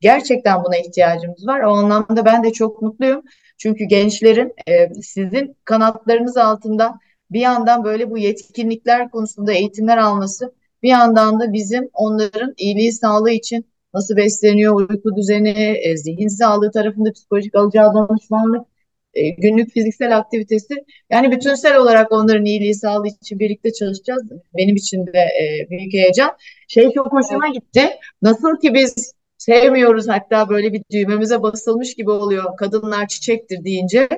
[0.00, 1.60] gerçekten buna ihtiyacımız var.
[1.60, 3.22] O anlamda ben de çok mutluyum.
[3.58, 6.94] Çünkü gençlerin e, sizin kanatlarınız altında
[7.34, 13.30] bir yandan böyle bu yetkinlikler konusunda eğitimler alması, bir yandan da bizim onların iyiliği sağlığı
[13.30, 18.66] için nasıl besleniyor, uyku düzeni, e, zihin sağlığı tarafında psikolojik alacağı danışmanlık,
[19.14, 20.74] e, günlük fiziksel aktivitesi.
[21.10, 24.22] Yani bütünsel olarak onların iyiliği sağlığı için birlikte çalışacağız.
[24.56, 26.30] Benim için de e, büyük heyecan.
[26.68, 27.90] Şey çok hoşuma gitti.
[28.22, 32.56] Nasıl ki biz sevmiyoruz hatta böyle bir düğmemize basılmış gibi oluyor.
[32.56, 34.08] Kadınlar çiçektir deyince.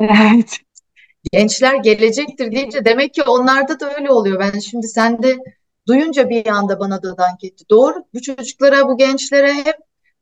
[0.00, 0.65] Evet.
[1.32, 4.40] Gençler gelecektir deyince demek ki onlarda da öyle oluyor.
[4.40, 5.36] Ben şimdi sen de
[5.88, 7.64] duyunca bir anda bana da dank etti.
[7.70, 9.76] Doğru bu çocuklara bu gençlere hep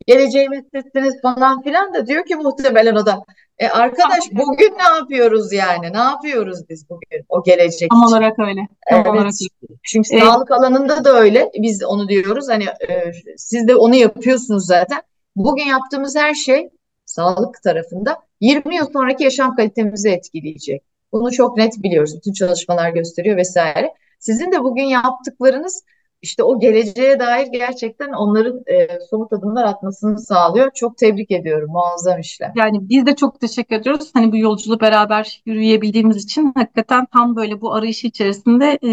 [0.07, 3.25] geleceğimiz sizsiniz falan filan da diyor ki muhtemelen o da
[3.59, 5.93] e arkadaş bugün ne yapıyoruz yani?
[5.93, 8.13] Ne yapıyoruz biz bugün o gelecek Tam için?
[8.13, 8.61] olarak öyle.
[8.91, 9.07] Tam evet.
[9.07, 9.33] olarak
[9.63, 9.79] öyle.
[9.83, 11.51] Çünkü ee, sağlık alanında da öyle.
[11.63, 12.49] Biz onu diyoruz.
[12.49, 15.03] Hani e, siz de onu yapıyorsunuz zaten.
[15.37, 16.71] Bugün yaptığımız her şey
[17.05, 20.83] sağlık tarafında 20 yıl sonraki yaşam kalitemizi etkileyecek.
[21.15, 22.17] Bunu çok net biliyoruz.
[22.17, 23.95] Bütün çalışmalar gösteriyor vesaire.
[24.19, 25.85] Sizin de bugün yaptıklarınız
[26.25, 30.71] işte o geleceğe dair gerçekten onların e, somut adımlar atmasını sağlıyor.
[30.75, 31.71] Çok tebrik ediyorum.
[31.73, 32.53] Muazzam işler.
[32.57, 34.11] Yani biz de çok teşekkür ediyoruz.
[34.15, 38.93] Hani bu yolculuğu beraber yürüyebildiğimiz için hakikaten tam böyle bu arayış içerisinde e,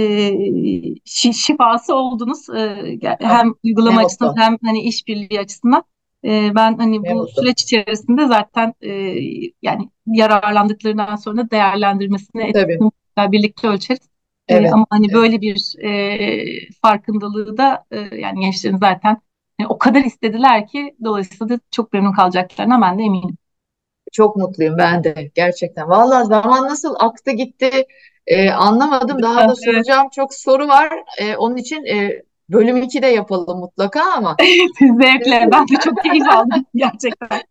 [1.33, 2.49] şifası oldunuz.
[2.49, 5.83] E, hem uygulama ne açısından hem hani işbirliği açısından.
[6.25, 7.41] E, ben hani ne bu mutlu.
[7.41, 8.89] süreç içerisinde zaten e,
[9.61, 12.53] yani yararlandıklarından sonra değerlendirmesini
[13.17, 14.11] birlikte ölçeriz.
[14.47, 14.73] Ee, evet.
[14.73, 19.21] ama hani böyle bir e, farkındalığı da e, yani gençlerin zaten
[19.59, 23.37] yani o kadar istediler ki dolayısıyla da çok memnun kalacaklarına ben de eminim.
[24.11, 25.89] Çok mutluyum ben de gerçekten.
[25.89, 27.71] Vallahi zaman nasıl aktı gitti
[28.27, 29.21] e, anlamadım.
[29.21, 30.93] Daha da soracağım çok soru var.
[31.19, 32.21] E, onun için e,
[32.51, 34.35] bölüm 2 de yapalım mutlaka ama.
[34.79, 35.49] Zevkle.
[35.51, 37.41] Ben de çok keyif aldım gerçekten.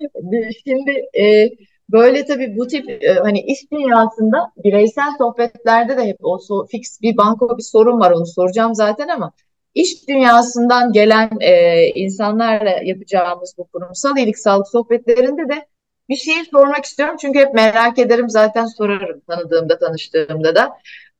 [0.66, 0.90] Şimdi
[1.20, 1.51] e,
[1.88, 7.01] böyle tabii bu tip e, hani iş dünyasında bireysel sohbetlerde de hep o so, fix
[7.03, 9.32] bir banko bir sorun var onu soracağım zaten ama
[9.74, 15.66] iş dünyasından gelen e, insanlarla yapacağımız bu kurumsal iyilik sağlık sohbetlerinde de
[16.09, 20.72] bir şeyi sormak istiyorum çünkü hep merak ederim zaten sorarım tanıdığımda tanıştığımda da.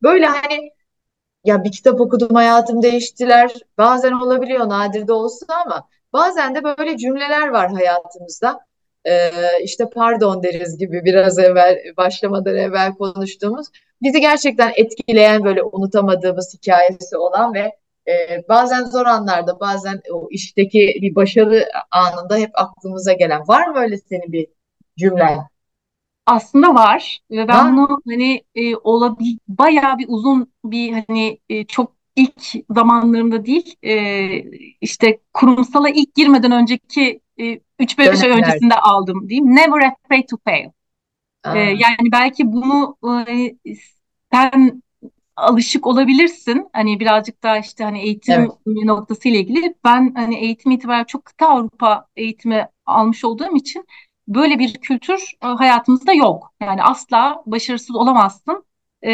[0.03, 0.71] Böyle hani
[1.45, 3.53] ya bir kitap okudum hayatım değiştiler.
[3.79, 8.61] Bazen olabiliyor nadir de olsa ama bazen de böyle cümleler var hayatımızda.
[9.05, 9.31] Ee,
[9.63, 13.67] işte pardon deriz gibi biraz evvel başlamadan evvel konuştuğumuz
[14.03, 17.73] bizi gerçekten etkileyen böyle unutamadığımız hikayesi olan ve
[18.09, 23.79] e, bazen zor anlarda bazen o işteki bir başarı anında hep aklımıza gelen var mı
[23.79, 24.47] öyle senin bir
[24.99, 25.39] cümlen?
[26.27, 31.93] Aslında var ve ben bunu hani e, olabil bayağı bir uzun bir hani e, çok
[32.17, 34.29] ilk zamanlarımda değil e,
[34.81, 39.57] işte kurumsala ilk girmeden önceki e, 3-5 ay öncesinde aldım diyeyim.
[39.57, 40.69] Never afraid to fail.
[41.55, 42.97] E, yani belki bunu
[43.29, 43.55] e,
[44.33, 44.83] sen
[45.37, 46.69] alışık olabilirsin.
[46.73, 48.85] Hani birazcık daha işte hani eğitim evet.
[48.85, 49.75] noktası ile ilgili.
[49.85, 53.87] Ben hani eğitim itibariyle çok kıta Avrupa eğitimi almış olduğum için
[54.35, 56.55] böyle bir kültür e, hayatımızda yok.
[56.63, 58.65] Yani asla başarısız olamazsın
[59.03, 59.13] e,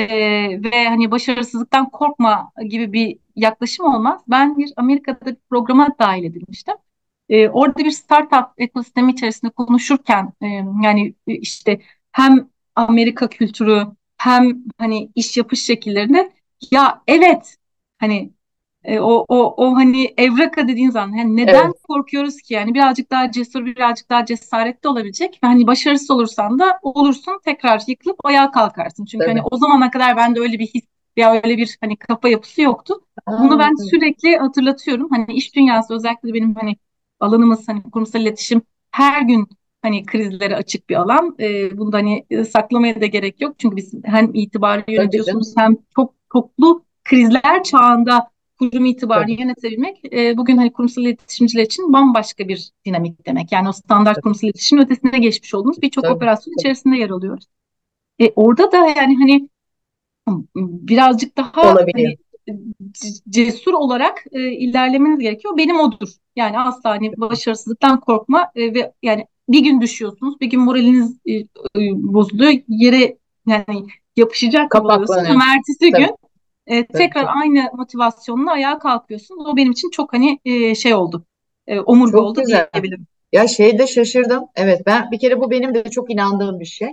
[0.62, 4.22] ve hani başarısızlıktan korkma gibi bir yaklaşım olmaz.
[4.28, 6.74] Ben bir Amerika'da bir programa dahil edilmiştim.
[7.28, 10.46] E, orada bir startup ekosistemi içerisinde konuşurken e,
[10.82, 11.80] yani e, işte
[12.12, 13.86] hem Amerika kültürü
[14.16, 16.32] hem hani iş yapış şekillerinde
[16.70, 17.56] ya evet
[17.98, 18.32] hani
[18.86, 21.82] e, o, o, o hani evraka dediğin zaman yani neden evet.
[21.88, 27.40] korkuyoruz ki yani birazcık daha cesur birazcık daha cesaretli olabilecek hani başarısız olursan da olursun
[27.44, 29.04] tekrar yıkılıp ayağa kalkarsın.
[29.04, 29.34] Çünkü evet.
[29.34, 30.84] hani o zamana kadar bende öyle bir his
[31.16, 32.94] ya öyle bir hani kafa yapısı yoktu.
[33.26, 33.90] Aa, Bunu ben evet.
[33.90, 35.08] sürekli hatırlatıyorum.
[35.10, 36.76] Hani iş dünyası özellikle benim hani
[37.20, 39.48] alanımız hani kurumsal iletişim her gün
[39.82, 41.36] hani krizlere açık bir alan.
[41.40, 43.54] E, bunda hani saklamaya da gerek yok.
[43.58, 49.40] Çünkü biz hem itibarı yönetiyorsunuz hem çok çoklu krizler çağında kurum itibarını evet.
[49.40, 53.52] yönetebilmek e, bugün hani kurumsal iletişimciler için bambaşka bir dinamik demek.
[53.52, 54.22] Yani o standart evet.
[54.22, 56.60] kurumsal iletişim ötesine geçmiş olduğumuz birçok operasyon evet.
[56.60, 57.44] içerisinde yer alıyoruz.
[58.18, 59.48] E, orada da yani hani
[60.56, 62.16] birazcık daha hani,
[63.28, 65.56] cesur olarak e, ilerlemeniz gerekiyor.
[65.56, 66.08] Benim odur.
[66.36, 71.32] Yani asla hani başarısızlıktan korkma e, ve yani bir gün düşüyorsunuz, bir gün moraliniz e,
[71.34, 71.46] e,
[71.94, 73.86] bozuluyor, yere yani
[74.16, 76.16] yapışacak gibi oluyorsunuz ama ertesi gün
[76.66, 77.32] e, tekrar evet.
[77.42, 79.46] aynı motivasyonla ayağa kalkıyorsunuz.
[79.46, 81.24] O benim için çok hani e, şey oldu.
[81.66, 82.68] E, omurga çok oldu güzel.
[82.74, 83.06] diyebilirim.
[83.32, 84.44] Ya şeyde şaşırdım.
[84.56, 86.88] Evet ben bir kere bu benim de çok inandığım bir şey.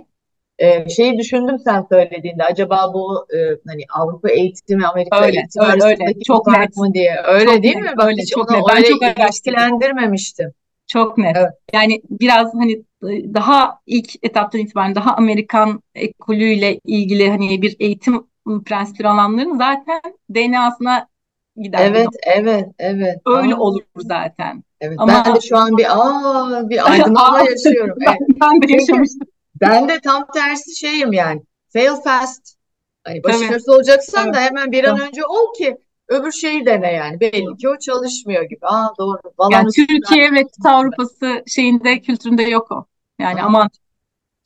[0.58, 5.72] Ee, şeyi düşündüm sen söylediğinde acaba bu e, hani Avrupa eğitimi Amerika öyle, eğitimi öyle,
[5.72, 6.20] arasındaki öyle.
[6.20, 7.96] çok net mı diye öyle çok değil net, mi?
[7.96, 8.60] Bak öyle, çok net.
[8.68, 10.52] Ben çok ilişkilendirmemiştim.
[10.86, 11.36] Çok net.
[11.36, 11.50] Evet.
[11.72, 12.82] Yani biraz hani
[13.34, 18.26] daha ilk etaptan itibaren daha Amerikan ekolüyle ilgili hani bir eğitim
[18.64, 20.00] prensipleri alanların zaten
[20.34, 21.08] DNA'sına
[21.56, 21.90] gider.
[21.90, 23.16] Evet, evet, evet.
[23.26, 23.58] Öyle aa.
[23.58, 24.64] olur zaten.
[24.80, 25.22] Evet, Ama...
[25.26, 27.96] ben de şu an bir aa bir aydınlanma yaşıyorum.
[28.08, 28.18] Evet.
[28.40, 29.28] ben de yaşamıştım.
[29.60, 31.42] Ben de tam tersi şeyim yani.
[31.72, 32.54] Fail fast.
[33.04, 34.34] Hani başarısız olacaksan evet.
[34.34, 35.76] da hemen bir an önce ol ki
[36.08, 37.20] öbür şeyi dene yani.
[37.20, 38.66] Belli ki o çalışmıyor gibi.
[38.66, 39.18] Aa doğru.
[39.50, 42.86] yani Türkiye ve kıta Avrupası şeyinde kültüründe yok o.
[43.18, 43.46] Yani Aa.
[43.46, 43.70] aman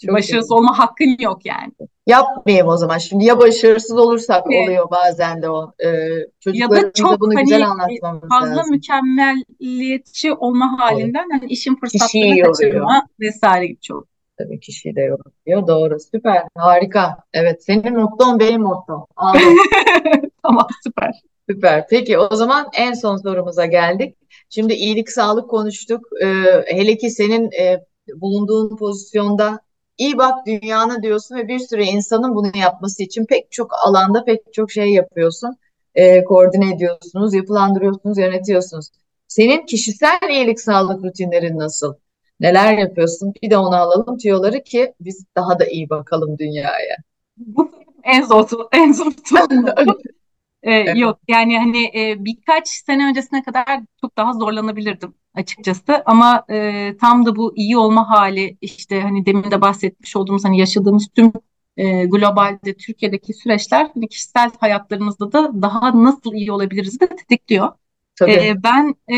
[0.03, 0.55] çok başarısız iyi.
[0.55, 1.73] olma hakkın yok yani.
[2.09, 2.99] Yapmayayım o zaman.
[2.99, 4.69] Şimdi ya başarısız olursak evet.
[4.69, 5.73] oluyor bazen de o.
[5.85, 6.09] Ee,
[6.41, 8.71] çocuklarımıza bunu hani, güzel anlatmamız fazla lazım.
[8.71, 11.43] mükemmelliyetçi olma halinden evet.
[11.43, 14.07] hani işin fırsatlarını kaçırma vesaire gibi çok.
[14.39, 15.67] Tabii kişiyi de yoruluyor.
[15.67, 16.01] Doğru.
[16.01, 16.43] Süper.
[16.57, 17.17] Harika.
[17.33, 17.65] Evet.
[17.65, 19.07] Senin motton benim mottom.
[20.43, 21.23] tamam süper.
[21.51, 21.87] Süper.
[21.91, 24.17] Peki o zaman en son sorumuza geldik.
[24.49, 26.07] Şimdi iyilik sağlık konuştuk.
[26.23, 26.27] Ee,
[26.67, 27.85] hele ki senin e,
[28.17, 29.61] bulunduğun pozisyonda
[29.99, 34.53] iyi bak dünyana diyorsun ve bir sürü insanın bunu yapması için pek çok alanda pek
[34.53, 35.57] çok şey yapıyorsun.
[35.95, 38.89] E, koordine ediyorsunuz, yapılandırıyorsunuz, yönetiyorsunuz.
[39.29, 41.95] Senin kişisel iyilik sağlık rutinlerin nasıl?
[42.41, 43.33] Neler yapıyorsun?
[43.43, 46.97] Bir de onu alalım tüyoları ki biz daha da iyi bakalım dünyaya.
[47.37, 47.71] Bu
[48.05, 49.13] en zor en zor
[50.63, 50.99] Ee, evet.
[50.99, 53.67] Yok yani hani e, birkaç sene öncesine kadar
[54.01, 59.51] çok daha zorlanabilirdim açıkçası ama e, tam da bu iyi olma hali işte hani demin
[59.51, 61.33] de bahsetmiş olduğumuz hani yaşadığımız tüm
[61.77, 67.73] e, globalde Türkiye'deki süreçler hani kişisel hayatlarımızda da daha nasıl iyi olabiliriz de tetikliyor.
[68.17, 68.33] Tabii.
[68.33, 69.17] E, ben e,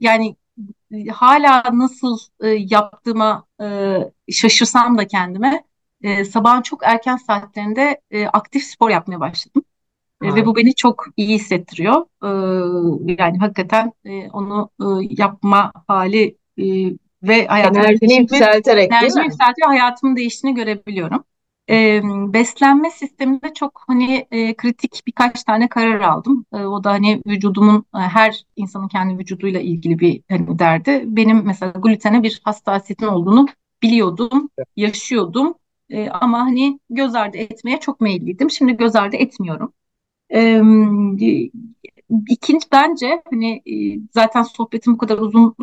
[0.00, 0.36] yani
[1.12, 3.96] hala nasıl e, yaptığıma e,
[4.32, 5.64] şaşırsam da kendime
[6.02, 9.62] e, sabahın çok erken saatlerinde e, aktif spor yapmaya başladım.
[10.24, 12.06] Ve bu beni çok iyi hissettiriyor.
[12.22, 12.28] E,
[13.20, 14.84] yani hakikaten e, onu e,
[15.18, 16.64] yapma hali e,
[17.22, 19.24] ve hayatımın Enerjini yükselterek enerjimi mi?
[19.24, 21.24] yükseltiyor, hayatımın değiştiğini görebiliyorum.
[21.70, 22.00] E,
[22.32, 26.46] beslenme sisteminde çok hani e, kritik birkaç tane karar aldım.
[26.54, 31.02] E, o da hani vücudumun e, her insanın kendi vücuduyla ilgili bir hani derdi.
[31.06, 33.46] Benim mesela glutene bir hassasiyetim olduğunu
[33.82, 35.54] biliyordum, yaşıyordum.
[35.90, 38.50] E, ama hani göz ardı etmeye çok meyilliydim.
[38.50, 39.72] Şimdi göz ardı etmiyorum.
[40.30, 40.62] E,
[42.28, 45.54] ikinci bence hani e, zaten sohbetin bu kadar uzun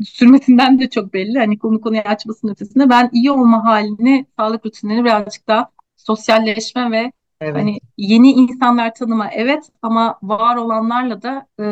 [0.00, 1.38] e, sürmesinden de çok belli.
[1.38, 7.12] Hani konu konuyu açmasının ötesinde ben iyi olma halini, sağlık rutinlerini birazcık daha sosyalleşme ve
[7.40, 7.56] Evet.
[7.56, 11.64] hani yeni insanlar tanıma evet ama var olanlarla da e,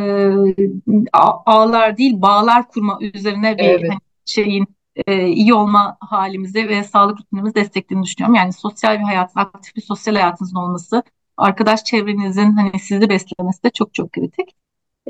[1.47, 3.91] ağlar değil bağlar kurma üzerine bir Evet.
[3.91, 4.67] hani şeyin
[5.07, 8.35] e, iyi olma halimizi ve sağlık rutinimizi desteklediğini düşünüyorum.
[8.35, 11.03] Yani sosyal bir hayatın, aktif bir sosyal hayatınızın olması,
[11.41, 14.57] arkadaş çevrenizin hani sizi beslemesi de çok çok kritik.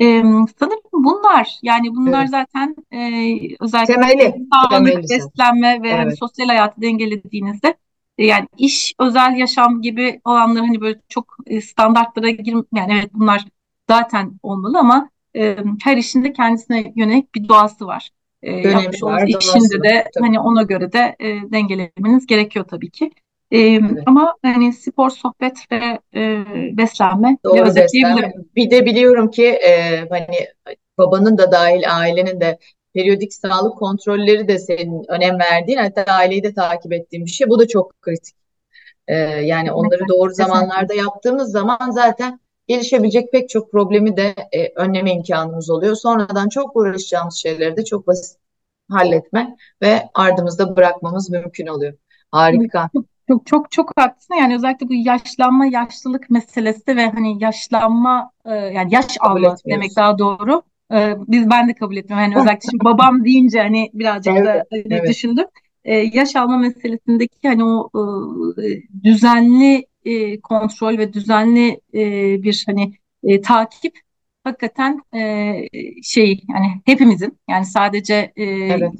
[0.01, 0.23] Ee,
[0.59, 2.29] sanırım bunlar yani bunlar Evet.
[2.29, 2.97] zaten e,
[3.59, 6.19] özellikle Temeli, sağlık, temeli beslenme ve hani Evet.
[6.19, 7.77] sosyal hayatı dengelediğinizde
[8.17, 13.13] e, yani iş, özel yaşam gibi olanları hani böyle çok e, standartlara gir yani evet
[13.13, 13.45] bunlar
[13.89, 18.09] zaten olmalı ama e, her işin de kendisine yönelik bir doğası var.
[18.43, 20.25] E, yapmış olduğunuz işinde de Tabii.
[20.25, 23.11] hani ona göre de e, dengelemeniz gerekiyor tabii ki.
[23.51, 24.03] E, Evet.
[24.05, 26.45] ama hani spor, sohbet ve e,
[26.77, 28.33] beslenme Doğru beslenme.
[28.55, 30.27] Bir de biliyorum ki e, hani
[30.97, 32.59] babanın da dahil ailenin de
[32.93, 37.49] periyodik sağlık kontrolleri de senin önem verdiğin hatta aileyi de takip ettiğin bir şey.
[37.49, 38.35] Bu da çok kritik.
[39.07, 40.53] E, yani onları Kesinlikle, doğru kesinlikle.
[40.53, 45.95] zamanlarda yaptığımız zaman zaten gelişebilecek pek çok problemi de e, önleme imkanımız oluyor.
[45.95, 48.37] Sonradan çok uğraşacağımız şeyleri de çok basit
[48.89, 51.93] halletme ve ardımızda bırakmamız mümkün oluyor.
[52.31, 52.89] Harika.
[53.27, 54.35] Çok çok çok haklısın.
[54.35, 60.19] Yani özellikle bu yaşlanma, yaşlılık meselesi ve hani yaşlanma e, yani yaş alma demek daha
[60.19, 60.61] doğru.
[60.93, 62.23] E, biz ben de kabul etmiyorum.
[62.31, 65.09] Yani özellikle şimdi babam deyince hani birazcık da Evet, hani evet.
[65.09, 65.45] düşündüm.
[65.83, 67.89] E, yaş alma meselesindeki hani o
[68.57, 68.65] e,
[69.03, 72.03] düzenli e, kontrol ve düzenli e,
[72.43, 72.93] bir hani
[73.23, 73.99] e, takip
[74.43, 75.21] hakikaten e,
[76.03, 78.91] şey yani hepimizin yani sadece e, Evet.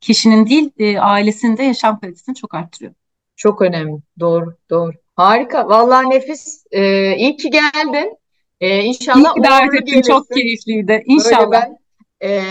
[0.00, 2.94] kişinin değil e, ailesinin de yaşam kalitesini çok arttırıyor.
[3.38, 4.00] Çok önemli.
[4.20, 4.92] Doğru, doğru.
[5.16, 5.68] Harika.
[5.68, 6.64] Vallahi nefis.
[6.70, 8.16] Ee, iyi ki geldin.
[8.60, 10.02] Ee, İyi inşallah ki davet ettin.
[10.02, 10.88] Çok keyifliydi.
[10.88, 11.50] Böyle İnşallah.
[11.50, 11.78] ben
[12.28, 12.42] e,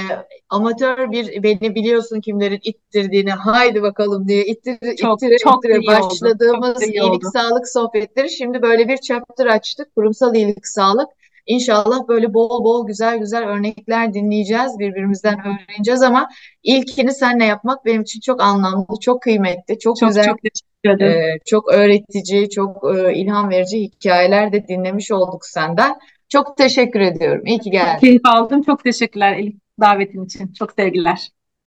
[0.50, 5.90] amatör bir beni biliyorsun kimlerin ittirdiğini haydi bakalım diye ittir, Çok ittire çok ittire iyi
[5.90, 5.92] oldu.
[5.92, 7.30] Çok başladığımız iyi iyilik oldu.
[7.34, 9.96] sağlık sohbetleri şimdi böyle bir chapter açtık.
[9.96, 11.08] Kurumsal iyilik sağlık.
[11.48, 14.80] İnşallah böyle bol bol güzel güzel örnekler dinleyeceğiz.
[14.80, 16.30] Birbirimizden öğreneceğiz ama
[16.64, 21.22] ilkini seninle yapmak benim için çok anlamlı, çok kıymetli, çok Çok güzel, çok teşekkür ederim.
[21.36, 25.96] e, çok öğretici, çok e, ilham verici hikayeler de dinlemiş olduk senden.
[26.30, 27.46] Çok teşekkür ediyorum.
[27.46, 28.00] İyi ki geldin.
[28.00, 28.64] keyif aldım.
[28.64, 30.54] Çok teşekkürler Elif davetin için.
[30.54, 31.30] Çok sevgiler.